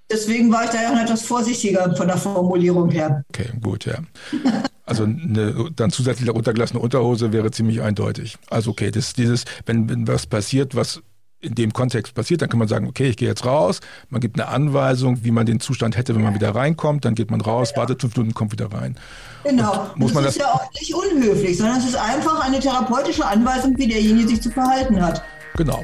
Deswegen 0.10 0.50
war 0.52 0.64
ich 0.64 0.70
da 0.70 0.82
ja 0.82 1.04
etwas 1.04 1.24
vorsichtiger 1.24 1.94
von 1.96 2.08
der 2.08 2.18
Formulierung 2.18 2.90
her. 2.90 3.26
Okay, 3.30 3.50
gut, 3.62 3.86
ja. 3.86 3.96
Also 4.86 5.04
eine 5.04 5.72
dann 5.76 5.92
zusätzlich 5.92 6.30
runtergelassene 6.30 6.80
Unterhose 6.80 7.32
wäre 7.32 7.52
ziemlich 7.52 7.82
eindeutig. 7.82 8.38
Also 8.50 8.72
okay, 8.72 8.92
das 8.92 9.14
dieses, 9.14 9.46
wenn, 9.66 9.90
wenn 9.90 10.08
was 10.08 10.28
passiert, 10.28 10.76
was 10.76 11.02
in 11.44 11.56
dem 11.56 11.74
Kontext 11.74 12.14
passiert, 12.16 12.42
dann 12.42 12.50
kann 12.50 12.60
man 12.60 12.68
sagen, 12.68 12.88
okay, 12.88 13.08
ich 13.10 13.18
gehe 13.18 13.28
jetzt 13.28 13.46
raus. 13.46 13.82
Man 14.10 14.22
gibt 14.22 14.40
eine 14.40 14.50
Anweisung, 14.50 15.24
wie 15.24 15.32
man 15.32 15.46
den 15.46 15.60
Zustand 15.60 15.98
hätte, 15.98 16.16
wenn 16.16 16.24
man 16.24 16.34
wieder 16.34 16.56
reinkommt. 16.56 17.06
Dann 17.06 17.16
geht 17.16 17.32
man 17.32 17.42
raus, 17.42 17.72
ja. 17.72 17.78
wartet 17.78 18.02
fünf 18.02 18.16
Minuten, 18.16 18.34
kommt 18.34 18.54
wieder 18.54 18.72
rein. 18.72 18.98
Genau. 19.44 19.90
Und 19.94 20.00
muss 20.00 20.14
das 20.14 20.16
man 20.16 20.26
ist 20.26 20.38
das 20.40 20.48
ja 20.48 20.54
auch 20.54 20.72
nicht 20.80 20.94
unhöflich, 20.94 21.58
sondern 21.58 21.78
es 21.78 21.86
ist 21.86 21.96
einfach 21.96 22.46
eine 22.46 22.60
therapeutische 22.60 23.26
Anweisung, 23.26 23.78
wie 23.78 23.88
derjenige 23.88 24.30
sich 24.30 24.42
zu 24.42 24.52
verhalten 24.52 25.02
hat. 25.02 25.22
Genau. 25.56 25.84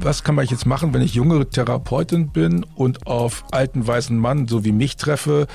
Was 0.00 0.24
kann 0.24 0.34
man 0.34 0.46
jetzt 0.46 0.66
machen, 0.66 0.92
wenn 0.94 1.02
ich 1.02 1.14
junge 1.14 1.48
Therapeutin 1.48 2.30
bin 2.30 2.64
und 2.74 3.06
auf 3.06 3.44
alten 3.50 3.86
weißen 3.86 4.16
Mann 4.16 4.48
so 4.48 4.64
wie 4.64 4.72
mich 4.72 4.96
treffe 4.96 5.46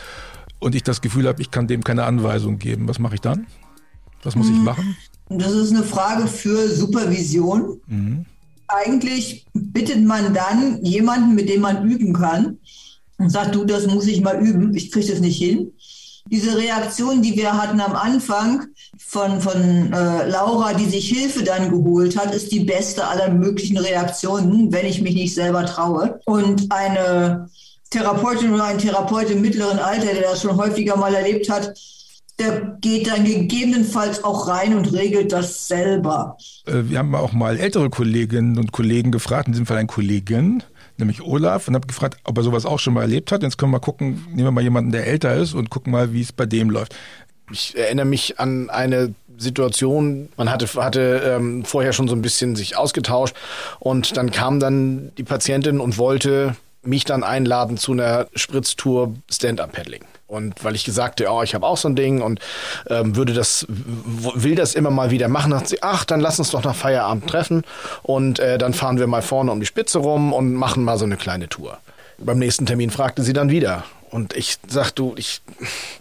und 0.60 0.76
ich 0.76 0.84
das 0.84 1.02
Gefühl 1.02 1.28
habe, 1.28 1.42
ich 1.42 1.52
kann 1.52 1.68
dem 1.68 1.84
keine 1.84 2.04
Anweisung 2.04 2.60
geben? 2.60 2.88
Was 2.88 3.00
mache 3.00 3.16
ich 3.16 3.22
dann? 3.22 3.48
Was 4.24 4.36
muss 4.36 4.50
ich 4.50 4.56
hm. 4.56 4.64
machen? 4.64 4.98
Das 5.30 5.52
ist 5.52 5.72
eine 5.72 5.84
Frage 5.84 6.28
für 6.28 6.68
Supervision. 6.68 7.80
Mhm. 7.88 8.26
Eigentlich 8.68 9.46
bittet 9.54 10.04
man 10.04 10.34
dann 10.34 10.84
jemanden, 10.84 11.36
mit 11.36 11.50
dem 11.50 11.62
man 11.62 11.90
üben 11.90 12.14
kann 12.14 12.58
und 13.18 13.30
sagt, 13.30 13.56
du, 13.56 13.66
das 13.66 13.88
muss 13.88 14.08
ich 14.08 14.22
mal 14.22 14.40
üben, 14.46 14.76
ich 14.76 14.92
kriege 14.92 15.08
das 15.08 15.20
nicht 15.20 15.38
hin. 15.38 15.72
Diese 16.32 16.58
Reaktion, 16.58 17.22
die 17.22 17.36
wir 17.36 17.54
hatten 17.54 17.80
am 17.80 17.94
Anfang 17.94 18.66
von, 18.98 19.40
von 19.42 19.94
äh, 19.94 20.28
Laura, 20.28 20.74
die 20.74 20.86
sich 20.86 21.08
Hilfe 21.08 21.44
dann 21.44 21.70
geholt 21.70 22.18
hat, 22.18 22.34
ist 22.34 22.52
die 22.52 22.62
beste 22.62 23.06
aller 23.06 23.30
möglichen 23.30 23.78
Reaktionen, 23.78 24.72
wenn 24.72 24.88
ich 24.88 25.02
mich 25.02 25.14
nicht 25.14 25.36
selber 25.36 25.66
traue. 25.68 26.20
Und 26.26 26.72
eine 26.72 27.48
Therapeutin 27.92 28.54
oder 28.54 28.66
ein 28.66 28.80
Therapeut 28.80 29.30
im 29.30 29.42
mittleren 29.42 29.78
Alter, 29.78 30.14
der 30.14 30.24
das 30.24 30.42
schon 30.42 30.58
häufiger 30.58 30.98
mal 30.98 31.14
erlebt 31.14 31.48
hat, 31.50 31.74
der 32.40 32.78
geht 32.82 33.08
dann 33.08 33.24
gegebenenfalls 33.24 34.24
auch 34.24 34.48
rein 34.48 34.76
und 34.76 34.92
regelt 34.92 35.32
das 35.32 35.68
selber. 35.68 36.38
Äh, 36.66 36.90
wir 36.90 37.00
haben 37.00 37.16
auch 37.16 37.34
mal 37.34 37.58
ältere 37.58 37.90
Kolleginnen 37.90 38.58
und 38.58 38.72
Kollegen 38.72 39.12
gefragt, 39.12 39.48
in 39.48 39.54
diesem 39.54 39.66
Fall 39.66 39.78
ein 39.78 39.88
Kollegin, 39.88 40.64
nämlich 40.98 41.22
Olaf, 41.22 41.68
und 41.68 41.76
habe 41.76 41.88
gefragt, 41.88 42.20
ob 42.24 42.38
er 42.38 42.44
sowas 42.44 42.66
auch 42.66 42.80
schon 42.80 42.94
mal 42.94 43.02
erlebt 43.02 43.32
hat. 43.32 43.44
Jetzt 43.44 43.58
können 43.58 43.72
wir 43.72 43.78
mal 43.78 43.84
gucken, 43.84 44.26
nehmen 44.30 44.48
wir 44.48 44.52
mal 44.52 44.64
jemanden, 44.64 44.92
der 44.92 45.08
älter 45.08 45.36
ist 45.36 45.54
und 45.54 45.70
gucken 45.70 45.92
mal, 45.92 46.14
wie 46.14 46.22
es 46.22 46.32
bei 46.32 46.46
dem 46.46 46.70
läuft. 46.70 46.96
Ich 47.52 47.78
erinnere 47.78 48.06
mich 48.06 48.40
an 48.40 48.70
eine 48.70 49.14
Situation, 49.38 50.30
man 50.38 50.50
hatte, 50.50 50.68
hatte 50.82 51.22
ähm, 51.26 51.66
vorher 51.66 51.94
schon 51.94 52.08
so 52.08 52.16
ein 52.16 52.22
bisschen 52.22 52.56
sich 52.56 52.78
ausgetauscht 52.78 53.36
und 53.80 54.18
dann 54.18 54.32
kam 54.32 54.60
dann 54.60 55.12
die 55.18 55.24
Patientin 55.24 55.80
und 55.80 55.98
wollte 55.98 56.56
mich 56.82 57.04
dann 57.04 57.24
einladen 57.24 57.78
zu 57.78 57.92
einer 57.92 58.28
Spritztour 58.36 59.14
Stand-Up-Paddling. 59.30 60.04
Und 60.28 60.64
weil 60.64 60.76
ich 60.76 60.86
gesagt 60.86 61.22
habe, 61.22 61.32
oh, 61.32 61.44
ich 61.44 61.54
habe 61.54 61.66
auch 61.66 61.78
so 61.78 61.88
ein 61.88 61.96
Ding 61.96 62.22
und 62.22 62.40
ähm, 62.88 63.16
würde 63.16 63.34
das, 63.34 63.66
will 63.70 64.56
das 64.56 64.74
immer 64.74 64.90
mal 64.90 65.12
wieder 65.12 65.28
machen, 65.28 65.54
hat 65.54 65.68
sie, 65.68 65.84
ach, 65.84 66.04
dann 66.04 66.20
lass 66.20 66.40
uns 66.40 66.50
doch 66.50 66.64
nach 66.64 66.76
Feierabend 66.76 67.28
treffen 67.28 67.64
und 68.02 68.40
äh, 68.40 68.58
dann 68.58 68.74
fahren 68.74 68.98
wir 68.98 69.06
mal 69.06 69.22
vorne 69.22 69.52
um 69.52 69.60
die 69.60 69.68
Spitze 69.68 70.00
rum 70.00 70.34
und 70.34 70.54
machen 70.56 70.84
mal 70.84 70.98
so 70.98 71.06
eine 71.06 71.18
kleine 71.18 71.48
Tour. 71.48 71.78
Beim 72.18 72.40
nächsten 72.40 72.66
Termin 72.66 72.90
fragte 72.90 73.22
sie 73.22 73.34
dann 73.34 73.50
wieder. 73.50 73.84
Und 74.10 74.34
ich 74.36 74.58
sag, 74.68 74.92
du, 74.92 75.14
ich 75.18 75.42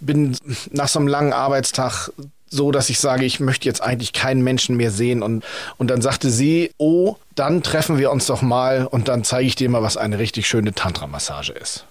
bin 0.01 0.37
nach 0.71 0.89
so 0.89 1.01
einem 1.01 1.09
langen 1.09 1.33
Arbeitstag 1.33 2.11
so, 2.49 2.71
dass 2.71 2.89
ich 2.89 3.01
sage, 3.01 3.25
ich 3.25 3.41
möchte 3.41 3.67
jetzt 3.67 3.83
eigentlich 3.83 4.13
keinen 4.13 4.43
Menschen 4.43 4.77
mehr 4.77 4.91
sehen. 4.91 5.23
Und, 5.23 5.45
und 5.77 5.89
dann 5.89 6.01
sagte 6.01 6.31
sie, 6.31 6.71
oh, 6.79 7.17
dann 7.35 7.63
treffen 7.63 7.99
wir 7.99 8.13
uns 8.13 8.27
doch 8.27 8.43
mal 8.43 8.87
und 8.87 9.09
dann 9.09 9.25
zeige 9.25 9.49
ich 9.49 9.57
dir 9.57 9.69
mal, 9.69 9.83
was 9.83 9.97
eine 9.97 10.19
richtig 10.19 10.47
schöne 10.47 10.73
Tantra-Massage 10.73 11.53
ist. 11.53 11.85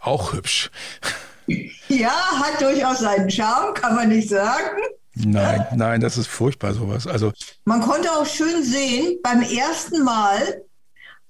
Auch 0.00 0.32
hübsch. 0.32 0.70
Ja, 1.88 2.10
hat 2.10 2.60
durchaus 2.60 3.00
seinen 3.00 3.30
Charme, 3.30 3.74
kann 3.74 3.94
man 3.94 4.08
nicht 4.08 4.28
sagen. 4.28 4.78
Nein, 5.14 5.66
nein, 5.74 6.00
das 6.00 6.16
ist 6.16 6.28
furchtbar 6.28 6.72
sowas. 6.72 7.06
Also 7.06 7.32
man 7.64 7.82
konnte 7.82 8.10
auch 8.12 8.24
schön 8.24 8.62
sehen, 8.62 9.18
beim 9.22 9.42
ersten 9.42 10.02
Mal 10.02 10.62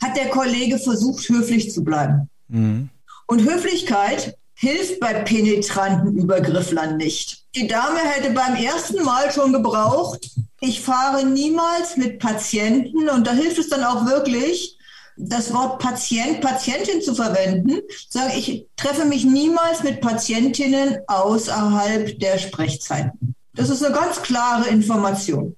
hat 0.02 0.16
der 0.16 0.28
Kollege 0.28 0.78
versucht, 0.78 1.28
höflich 1.28 1.72
zu 1.72 1.82
bleiben. 1.82 2.28
Mhm. 2.48 2.90
Und 3.26 3.40
Höflichkeit 3.42 4.36
hilft 4.54 5.00
bei 5.00 5.14
penetranten 5.14 6.16
Übergrifflern 6.16 6.96
nicht. 6.96 7.44
Die 7.56 7.66
Dame 7.66 7.98
hätte 7.98 8.30
beim 8.30 8.54
ersten 8.54 9.02
Mal 9.02 9.32
schon 9.32 9.52
gebraucht, 9.52 10.30
ich 10.60 10.80
fahre 10.80 11.26
niemals 11.26 11.96
mit 11.96 12.20
Patienten 12.20 13.08
und 13.08 13.26
da 13.26 13.32
hilft 13.32 13.58
es 13.58 13.68
dann 13.68 13.82
auch 13.82 14.06
wirklich, 14.06 14.78
das 15.16 15.52
Wort 15.52 15.78
Patient, 15.78 16.40
Patientin 16.40 17.02
zu 17.02 17.14
verwenden, 17.14 17.80
sage 18.08 18.34
ich 18.36 18.66
treffe 18.76 19.04
mich 19.04 19.24
niemals 19.24 19.82
mit 19.82 20.00
Patientinnen 20.00 20.98
außerhalb 21.06 22.18
der 22.18 22.38
Sprechzeiten. 22.38 23.34
Das 23.54 23.68
ist 23.68 23.84
eine 23.84 23.94
ganz 23.94 24.22
klare 24.22 24.68
Information. 24.68 25.56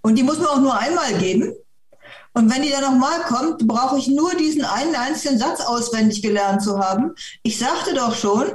Und 0.00 0.16
die 0.16 0.22
muss 0.22 0.38
man 0.38 0.46
auch 0.46 0.60
nur 0.60 0.78
einmal 0.78 1.14
geben. 1.14 1.52
Und 2.32 2.54
wenn 2.54 2.62
die 2.62 2.70
dann 2.70 2.82
nochmal 2.82 3.20
kommt, 3.22 3.66
brauche 3.66 3.98
ich 3.98 4.08
nur 4.08 4.34
diesen 4.34 4.64
einen 4.64 4.94
einzigen 4.94 5.38
Satz 5.38 5.60
auswendig 5.60 6.22
gelernt 6.22 6.62
zu 6.62 6.78
haben. 6.78 7.14
Ich 7.42 7.58
sagte 7.58 7.94
doch 7.94 8.14
schon, 8.14 8.46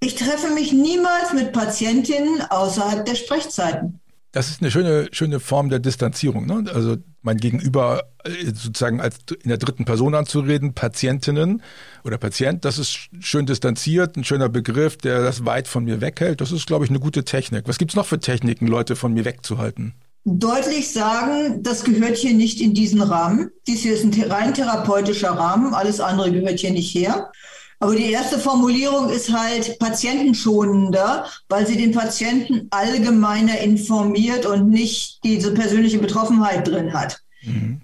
ich 0.00 0.14
treffe 0.14 0.50
mich 0.50 0.72
niemals 0.72 1.32
mit 1.32 1.52
Patientinnen 1.52 2.42
außerhalb 2.42 3.04
der 3.04 3.14
Sprechzeiten. 3.14 4.00
Das 4.38 4.50
ist 4.50 4.62
eine 4.62 4.70
schöne, 4.70 5.08
schöne 5.10 5.40
Form 5.40 5.68
der 5.68 5.80
Distanzierung. 5.80 6.46
Ne? 6.46 6.70
Also 6.72 6.94
mein 7.22 7.38
Gegenüber 7.38 8.04
äh, 8.22 8.30
sozusagen 8.54 9.00
als 9.00 9.16
in 9.42 9.48
der 9.48 9.58
dritten 9.58 9.84
Person 9.84 10.14
anzureden, 10.14 10.74
Patientinnen 10.74 11.60
oder 12.04 12.18
Patient, 12.18 12.64
das 12.64 12.78
ist 12.78 13.08
schön 13.18 13.46
distanziert, 13.46 14.16
ein 14.16 14.22
schöner 14.22 14.48
Begriff, 14.48 14.96
der 14.96 15.24
das 15.24 15.44
weit 15.44 15.66
von 15.66 15.82
mir 15.82 16.00
weghält. 16.00 16.40
Das 16.40 16.52
ist, 16.52 16.68
glaube 16.68 16.84
ich, 16.84 16.90
eine 16.92 17.00
gute 17.00 17.24
Technik. 17.24 17.66
Was 17.66 17.78
gibt 17.78 17.90
es 17.90 17.96
noch 17.96 18.06
für 18.06 18.20
Techniken, 18.20 18.68
Leute 18.68 18.94
von 18.94 19.12
mir 19.12 19.24
wegzuhalten? 19.24 19.94
Deutlich 20.24 20.92
sagen, 20.92 21.60
das 21.64 21.82
gehört 21.82 22.16
hier 22.16 22.34
nicht 22.34 22.60
in 22.60 22.74
diesen 22.74 23.02
Rahmen. 23.02 23.50
Dies 23.66 23.80
hier 23.80 23.94
ist 23.94 24.04
ein 24.04 24.30
rein 24.30 24.54
therapeutischer 24.54 25.30
Rahmen, 25.30 25.74
alles 25.74 25.98
andere 25.98 26.30
gehört 26.30 26.60
hier 26.60 26.70
nicht 26.70 26.94
her. 26.94 27.32
Aber 27.80 27.94
die 27.94 28.10
erste 28.10 28.38
Formulierung 28.38 29.08
ist 29.08 29.32
halt 29.32 29.78
patientenschonender, 29.78 31.26
weil 31.48 31.66
sie 31.66 31.76
den 31.76 31.92
Patienten 31.92 32.66
allgemeiner 32.70 33.58
informiert 33.60 34.46
und 34.46 34.68
nicht 34.68 35.22
diese 35.22 35.54
persönliche 35.54 35.98
Betroffenheit 35.98 36.66
drin 36.66 36.92
hat. 36.92 37.20
Mhm. 37.42 37.80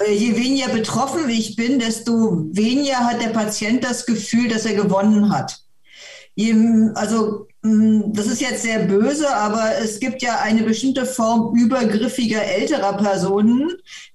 Äh, 0.00 0.12
je 0.12 0.36
weniger 0.36 0.68
betroffen 0.68 1.28
ich 1.28 1.56
bin, 1.56 1.80
desto 1.80 2.46
weniger 2.52 2.98
hat 2.98 3.20
der 3.20 3.30
Patient 3.30 3.82
das 3.82 4.06
Gefühl, 4.06 4.48
dass 4.48 4.64
er 4.64 4.74
gewonnen 4.74 5.30
hat. 5.30 5.58
Je, 6.34 6.54
also 6.94 7.48
das 7.62 8.26
ist 8.26 8.40
jetzt 8.40 8.62
sehr 8.62 8.80
böse, 8.80 9.32
aber 9.36 9.76
es 9.80 10.00
gibt 10.00 10.20
ja 10.20 10.40
eine 10.40 10.64
bestimmte 10.64 11.06
Form 11.06 11.54
übergriffiger 11.54 12.42
älterer 12.42 12.96
Personen, 12.96 13.70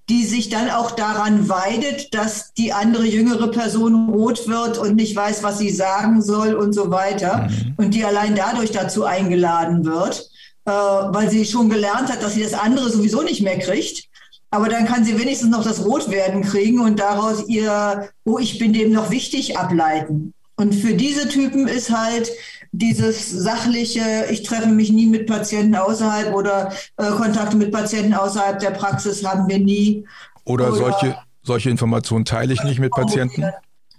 die 0.10 0.26
sich 0.26 0.50
dann 0.50 0.70
auch 0.70 0.92
daran 0.92 1.48
weidet, 1.48 2.14
dass 2.14 2.54
die 2.54 2.74
andere 2.74 3.06
jüngere 3.06 3.50
Person 3.50 4.10
rot 4.10 4.50
wird 4.50 4.78
und 4.78 4.96
nicht 4.96 5.16
weiß, 5.16 5.44
was 5.44 5.60
sie 5.60 5.70
sagen 5.70 6.22
soll 6.22 6.56
und 6.56 6.74
so 6.74 6.92
weiter. 6.92 7.48
Mhm. 7.50 7.74
Und 7.78 7.94
die 7.94 8.04
allein 8.04 8.36
dadurch 8.36 8.72
dazu 8.72 9.06
eingeladen 9.06 9.86
wird, 9.86 10.30
äh, 10.66 10.72
weil 10.72 11.30
sie 11.30 11.46
schon 11.46 11.70
gelernt 11.70 12.12
hat, 12.12 12.22
dass 12.22 12.34
sie 12.34 12.44
das 12.44 12.54
andere 12.54 12.90
sowieso 12.90 13.22
nicht 13.22 13.42
mehr 13.42 13.60
kriegt. 13.60 14.10
Aber 14.50 14.68
dann 14.68 14.86
kann 14.86 15.06
sie 15.06 15.18
wenigstens 15.18 15.50
noch 15.50 15.64
das 15.64 15.86
Rotwerden 15.86 16.42
kriegen 16.42 16.82
und 16.82 17.00
daraus 17.00 17.48
ihr, 17.48 18.10
oh, 18.26 18.40
ich 18.40 18.60
bin 18.60 18.74
dem 18.74 18.92
noch 18.92 19.10
wichtig 19.10 19.58
ableiten. 19.58 20.34
Und 20.58 20.74
für 20.74 20.96
diese 20.96 21.30
Typen 21.30 21.68
ist 21.68 21.92
halt 21.92 22.32
dieses 22.78 23.32
sachliche, 23.32 24.26
ich 24.30 24.44
treffe 24.44 24.68
mich 24.68 24.92
nie 24.92 25.08
mit 25.08 25.28
Patienten 25.28 25.76
außerhalb 25.76 26.34
oder 26.34 26.72
äh, 26.98 27.10
Kontakte 27.12 27.58
mit 27.58 27.72
Patienten 27.72 28.14
außerhalb 28.14 28.60
der 28.60 28.72
Praxis 28.72 29.26
haben 29.26 29.48
wir 29.48 29.60
nie. 29.60 30.06
Oder, 30.46 30.68
oder 30.68 30.78
solche, 30.78 31.18
solche 31.44 31.70
Informationen 31.70 32.26
teile 32.26 32.54
ich 32.54 32.64
nicht 32.64 32.80
mit 32.80 32.92
Patienten? 32.92 33.46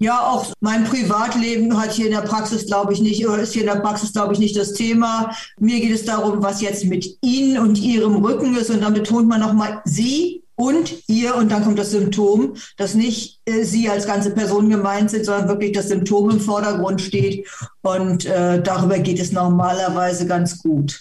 Ja, 0.00 0.20
auch 0.20 0.46
mein 0.60 0.84
Privatleben 0.84 1.76
hat 1.76 1.92
hier 1.92 2.06
in 2.06 2.12
der 2.12 2.20
Praxis, 2.20 2.66
glaube 2.66 2.92
ich, 2.92 3.00
nicht, 3.00 3.26
oder 3.26 3.42
ist 3.42 3.52
hier 3.52 3.62
in 3.62 3.68
der 3.68 3.80
Praxis, 3.80 4.12
glaube 4.12 4.32
ich, 4.32 4.38
nicht 4.38 4.56
das 4.56 4.72
Thema. 4.72 5.32
Mir 5.58 5.80
geht 5.80 5.90
es 5.90 6.04
darum, 6.04 6.40
was 6.40 6.60
jetzt 6.60 6.84
mit 6.84 7.18
Ihnen 7.20 7.58
und 7.58 7.78
Ihrem 7.78 8.24
Rücken 8.24 8.56
ist. 8.56 8.70
Und 8.70 8.80
dann 8.80 8.94
betont 8.94 9.28
man 9.28 9.40
nochmal 9.40 9.82
Sie 9.84 10.44
und 10.58 11.04
ihr 11.06 11.36
und 11.36 11.52
dann 11.52 11.62
kommt 11.62 11.78
das 11.78 11.92
Symptom, 11.92 12.54
dass 12.76 12.94
nicht 12.94 13.40
äh, 13.44 13.62
sie 13.62 13.88
als 13.88 14.06
ganze 14.06 14.32
Person 14.32 14.68
gemeint 14.68 15.10
sind, 15.10 15.24
sondern 15.24 15.48
wirklich 15.48 15.70
das 15.72 15.86
Symptom 15.88 16.30
im 16.30 16.40
Vordergrund 16.40 17.00
steht 17.00 17.46
und 17.82 18.26
äh, 18.26 18.60
darüber 18.60 18.98
geht 18.98 19.20
es 19.20 19.30
normalerweise 19.30 20.26
ganz 20.26 20.58
gut. 20.58 21.00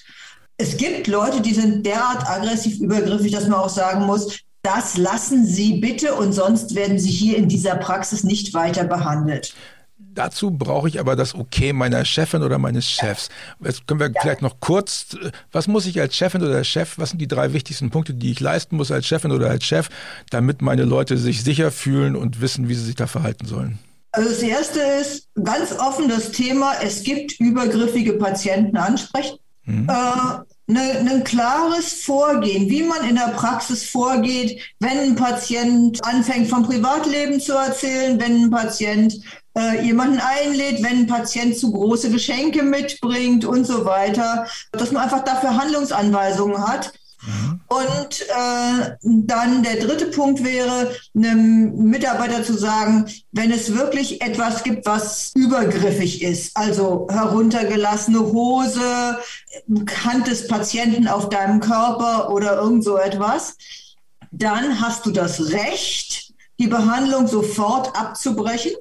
Es 0.57 0.77
gibt 0.77 1.07
Leute, 1.07 1.41
die 1.41 1.55
sind 1.55 1.85
derart 1.85 2.29
aggressiv 2.29 2.79
übergriffig, 2.79 3.31
dass 3.31 3.47
man 3.47 3.59
auch 3.59 3.69
sagen 3.69 4.05
muss, 4.05 4.39
das 4.61 4.95
lassen 4.97 5.45
Sie 5.45 5.79
bitte 5.79 6.13
und 6.13 6.33
sonst 6.33 6.75
werden 6.75 6.99
Sie 6.99 7.09
hier 7.09 7.37
in 7.37 7.47
dieser 7.47 7.75
Praxis 7.75 8.23
nicht 8.23 8.53
weiter 8.53 8.83
behandelt. 8.83 9.55
Dazu 10.17 10.49
brauche 10.49 10.87
ich 10.87 10.99
aber 10.99 11.15
das 11.15 11.35
Okay 11.35 11.73
meiner 11.73 12.03
Chefin 12.03 12.41
oder 12.41 12.57
meines 12.57 12.89
Chefs. 12.89 13.29
Jetzt 13.63 13.85
können 13.85 13.99
wir 13.99 14.07
ja. 14.07 14.19
vielleicht 14.19 14.41
noch 14.41 14.59
kurz, 14.59 15.15
was 15.51 15.67
muss 15.67 15.85
ich 15.85 16.01
als 16.01 16.15
Chefin 16.15 16.41
oder 16.41 16.63
Chef, 16.63 16.97
was 16.97 17.11
sind 17.11 17.19
die 17.19 17.27
drei 17.27 17.53
wichtigsten 17.53 17.91
Punkte, 17.91 18.15
die 18.15 18.31
ich 18.31 18.39
leisten 18.39 18.77
muss 18.77 18.91
als 18.91 19.05
Chefin 19.05 19.31
oder 19.31 19.47
als 19.47 19.63
Chef, 19.63 19.89
damit 20.31 20.63
meine 20.63 20.85
Leute 20.85 21.19
sich 21.19 21.43
sicher 21.43 21.69
fühlen 21.69 22.15
und 22.15 22.41
wissen, 22.41 22.67
wie 22.67 22.73
sie 22.73 22.85
sich 22.85 22.95
da 22.95 23.05
verhalten 23.05 23.45
sollen? 23.45 23.77
Also 24.11 24.29
das 24.29 24.39
erste 24.39 24.79
ist 24.79 25.27
ganz 25.43 25.71
offen 25.73 26.09
das 26.09 26.31
Thema, 26.31 26.73
es 26.81 27.03
gibt 27.03 27.39
übergriffige 27.39 28.13
Patienten 28.13 28.75
ansprechen. 28.75 29.37
Mhm. 29.65 29.87
Äh, 29.87 30.71
ne, 30.71 30.81
ein 30.99 31.23
klares 31.25 32.01
Vorgehen, 32.01 32.71
wie 32.71 32.81
man 32.81 33.07
in 33.07 33.17
der 33.17 33.33
Praxis 33.35 33.87
vorgeht, 33.87 34.59
wenn 34.79 34.97
ein 34.97 35.15
Patient 35.15 36.03
anfängt 36.03 36.47
vom 36.47 36.63
Privatleben 36.63 37.39
zu 37.39 37.53
erzählen, 37.53 38.19
wenn 38.19 38.45
ein 38.45 38.49
Patient 38.49 39.13
äh, 39.57 39.83
jemanden 39.83 40.19
einlädt, 40.19 40.83
wenn 40.83 40.99
ein 40.99 41.07
Patient 41.07 41.57
zu 41.57 41.71
große 41.71 42.11
Geschenke 42.11 42.63
mitbringt 42.63 43.43
und 43.45 43.65
so 43.65 43.85
weiter, 43.85 44.45
dass 44.71 44.91
man 44.91 45.03
einfach 45.03 45.23
dafür 45.23 45.57
Handlungsanweisungen 45.57 46.67
hat. 46.67 46.93
Mhm. 47.25 47.59
Und 47.67 48.21
äh, 48.21 48.91
dann 49.01 49.63
der 49.63 49.77
dritte 49.77 50.07
Punkt 50.07 50.43
wäre, 50.43 50.95
einem 51.15 51.75
Mitarbeiter 51.89 52.43
zu 52.43 52.53
sagen, 52.53 53.05
wenn 53.31 53.51
es 53.51 53.73
wirklich 53.73 54.21
etwas 54.21 54.63
gibt, 54.63 54.85
was 54.85 55.31
übergriffig 55.35 56.21
ist, 56.21 56.55
also 56.55 57.07
heruntergelassene 57.09 58.19
Hose, 58.19 59.17
Hand 60.05 60.27
des 60.27 60.47
Patienten 60.47 61.07
auf 61.07 61.29
deinem 61.29 61.59
Körper 61.59 62.29
oder 62.31 62.57
irgend 62.57 62.83
so 62.83 62.97
etwas, 62.97 63.57
dann 64.31 64.79
hast 64.79 65.05
du 65.05 65.11
das 65.11 65.51
Recht, 65.51 66.33
die 66.59 66.67
Behandlung 66.67 67.27
sofort 67.27 67.95
abzubrechen 67.99 68.73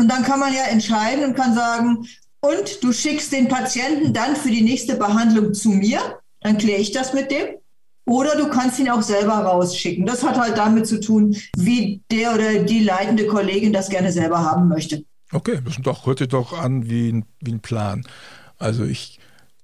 und 0.00 0.08
dann 0.08 0.22
kann 0.22 0.40
man 0.40 0.54
ja 0.54 0.62
entscheiden 0.62 1.24
und 1.24 1.36
kann 1.36 1.54
sagen, 1.54 2.06
und 2.40 2.82
du 2.82 2.90
schickst 2.90 3.32
den 3.32 3.48
Patienten 3.48 4.14
dann 4.14 4.34
für 4.34 4.48
die 4.48 4.62
nächste 4.62 4.96
Behandlung 4.96 5.52
zu 5.52 5.68
mir, 5.68 6.00
dann 6.40 6.56
kläre 6.56 6.80
ich 6.80 6.90
das 6.90 7.12
mit 7.12 7.30
dem. 7.30 7.56
Oder 8.06 8.34
du 8.34 8.48
kannst 8.48 8.78
ihn 8.78 8.88
auch 8.88 9.02
selber 9.02 9.34
rausschicken. 9.34 10.06
Das 10.06 10.24
hat 10.24 10.38
halt 10.38 10.56
damit 10.56 10.86
zu 10.86 11.00
tun, 11.00 11.36
wie 11.54 12.00
der 12.10 12.34
oder 12.34 12.64
die 12.64 12.82
leitende 12.82 13.26
Kollegin 13.26 13.74
das 13.74 13.90
gerne 13.90 14.10
selber 14.10 14.38
haben 14.38 14.68
möchte. 14.68 15.04
Okay, 15.32 15.60
das 15.62 15.76
doch, 15.82 16.06
hört 16.06 16.20
sich 16.20 16.28
doch 16.28 16.58
an 16.58 16.88
wie 16.88 17.12
ein, 17.12 17.26
wie 17.40 17.52
ein 17.52 17.60
Plan. 17.60 18.02
Also 18.58 18.84
ich 18.84 19.20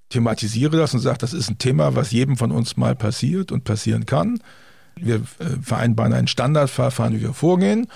thematisiere 0.09 0.77
das 0.77 0.93
und 0.93 0.99
sage, 0.99 1.17
das 1.17 1.33
ist 1.33 1.49
ein 1.49 1.57
Thema, 1.57 1.95
was 1.95 2.11
jedem 2.11 2.37
von 2.37 2.51
uns 2.51 2.77
mal 2.77 2.95
passiert 2.95 3.51
und 3.51 3.63
passieren 3.63 4.05
kann. 4.05 4.39
Wir 4.95 5.15
äh, 5.15 5.61
vereinbaren 5.63 6.13
ein 6.13 6.27
Standardverfahren, 6.27 7.15
wie 7.15 7.21
wir 7.21 7.33
vorgehen 7.33 7.87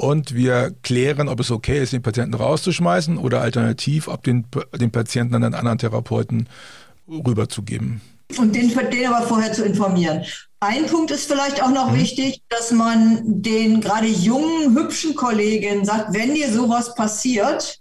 und 0.00 0.34
wir 0.34 0.74
klären, 0.82 1.28
ob 1.28 1.40
es 1.40 1.50
okay 1.50 1.82
ist, 1.82 1.92
den 1.92 2.00
Patienten 2.00 2.32
rauszuschmeißen 2.32 3.18
oder 3.18 3.42
alternativ, 3.42 4.08
ob 4.08 4.24
den, 4.24 4.46
den 4.74 4.90
Patienten 4.90 5.34
an 5.34 5.44
einen 5.44 5.54
anderen 5.54 5.76
Therapeuten 5.76 6.48
rüberzugeben. 7.06 8.00
Und 8.38 8.54
den, 8.54 8.72
den 8.90 9.06
aber 9.06 9.26
vorher 9.26 9.52
zu 9.52 9.62
informieren. 9.62 10.24
Ein 10.60 10.86
Punkt 10.86 11.10
ist 11.10 11.30
vielleicht 11.30 11.62
auch 11.62 11.70
noch 11.70 11.90
mhm. 11.90 11.98
wichtig, 11.98 12.40
dass 12.48 12.70
man 12.70 13.20
den 13.24 13.82
gerade 13.82 14.06
jungen, 14.06 14.74
hübschen 14.74 15.14
Kolleginnen 15.14 15.84
sagt, 15.84 16.14
wenn 16.14 16.34
dir 16.34 16.50
sowas 16.50 16.94
passiert, 16.94 17.80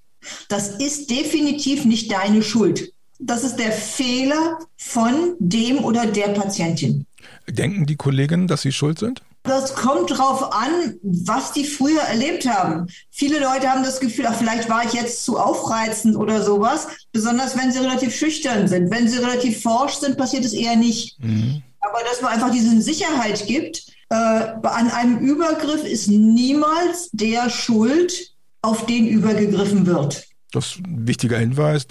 das 0.50 0.76
ist 0.76 1.10
definitiv 1.10 1.86
nicht 1.86 2.12
deine 2.12 2.44
Schuld. 2.44 2.92
Das 3.20 3.46
ist 3.46 3.56
der 3.58 3.72
Fehler 3.72 4.60
von 4.76 5.36
dem 5.40 5.78
oder 5.86 6.06
der 6.06 6.30
Patientin. 6.30 7.06
Denken 7.48 7.86
die 7.86 7.96
Kolleginnen, 7.96 8.48
dass 8.48 8.64
sie 8.64 8.74
schuld 8.74 9.00
sind? 9.00 9.22
Das 9.44 9.74
kommt 9.74 10.12
drauf 10.12 10.54
an, 10.54 10.96
was 11.02 11.54
die 11.54 11.64
früher 11.64 12.02
erlebt 12.02 12.48
haben. 12.48 12.88
Viele 13.10 13.40
Leute 13.40 13.70
haben 13.70 13.84
das 13.84 14.00
Gefühl, 14.00 14.26
ach, 14.28 14.36
vielleicht 14.36 14.70
war 14.70 14.84
ich 14.86 14.94
jetzt 14.94 15.24
zu 15.24 15.40
aufreizend 15.40 16.16
oder 16.16 16.44
sowas. 16.44 16.88
besonders 17.12 17.58
wenn 17.58 17.72
sie 17.72 17.80
relativ 17.80 18.16
schüchtern 18.16 18.68
sind. 18.68 18.92
Wenn 18.92 19.08
sie 19.08 19.18
relativ 19.18 19.62
forsch 19.62 19.96
sind, 19.96 20.18
passiert 20.18 20.46
es 20.46 20.54
eher 20.54 20.76
nicht. 20.76 21.18
Mhm. 21.20 21.64
Aber 21.80 22.00
dass 22.10 22.22
man 22.22 22.34
einfach 22.34 22.52
diese 22.52 22.82
Sicherheit 22.82 23.48
gibt, 23.48 23.88
äh, 24.10 24.16
an 24.16 24.92
einem 24.92 25.20
Übergriff 25.20 25.84
ist 25.84 26.08
niemals 26.08 27.10
der 27.12 27.50
schuld, 27.50 28.34
auf 28.62 28.86
den 28.86 29.08
übergegriffen 29.08 29.86
wird. 29.86 30.26
Das 30.52 30.66
ist 30.66 30.78
ein 30.80 31.08
wichtiger 31.08 31.38
Hinweis. 31.38 31.86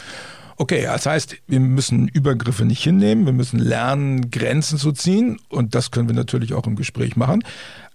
Okay, 0.61 0.83
das 0.83 1.07
heißt, 1.07 1.37
wir 1.47 1.61
müssen 1.61 2.09
Übergriffe 2.09 2.64
nicht 2.64 2.83
hinnehmen, 2.83 3.27
wir 3.27 3.33
müssen 3.33 3.61
lernen, 3.61 4.33
Grenzen 4.33 4.77
zu 4.77 4.90
ziehen 4.90 5.38
und 5.49 5.77
das 5.77 5.92
können 5.92 6.09
wir 6.09 6.16
natürlich 6.16 6.53
auch 6.53 6.66
im 6.66 6.75
Gespräch 6.75 7.14
machen. 7.14 7.44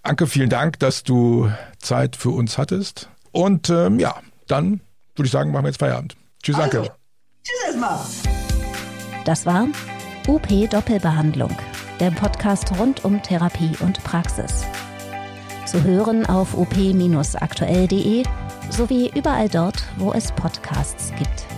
Anke, 0.02 0.26
vielen 0.26 0.48
Dank, 0.48 0.78
dass 0.78 1.02
du 1.02 1.50
Zeit 1.78 2.16
für 2.16 2.30
uns 2.30 2.56
hattest. 2.56 3.10
Und 3.32 3.68
ähm, 3.68 3.98
ja, 3.98 4.16
dann 4.46 4.80
würde 5.14 5.26
ich 5.26 5.30
sagen, 5.30 5.52
machen 5.52 5.64
wir 5.64 5.68
jetzt 5.68 5.80
Feierabend. 5.80 6.16
Tschüss, 6.42 6.56
also, 6.56 6.78
Anke. 6.78 6.92
Tschüss 7.44 7.64
erstmal. 7.66 8.00
Das 9.26 9.44
war 9.44 9.68
UP 10.26 10.70
Doppelbehandlung, 10.70 11.54
der 12.00 12.12
Podcast 12.12 12.72
rund 12.78 13.04
um 13.04 13.22
Therapie 13.22 13.72
und 13.80 14.02
Praxis. 14.04 14.64
Zu 15.66 15.84
hören 15.84 16.24
auf 16.24 16.56
op-aktuell.de 16.56 18.22
sowie 18.70 19.10
überall 19.14 19.50
dort, 19.50 19.84
wo 19.98 20.12
es 20.12 20.32
Podcasts 20.32 21.12
gibt. 21.18 21.53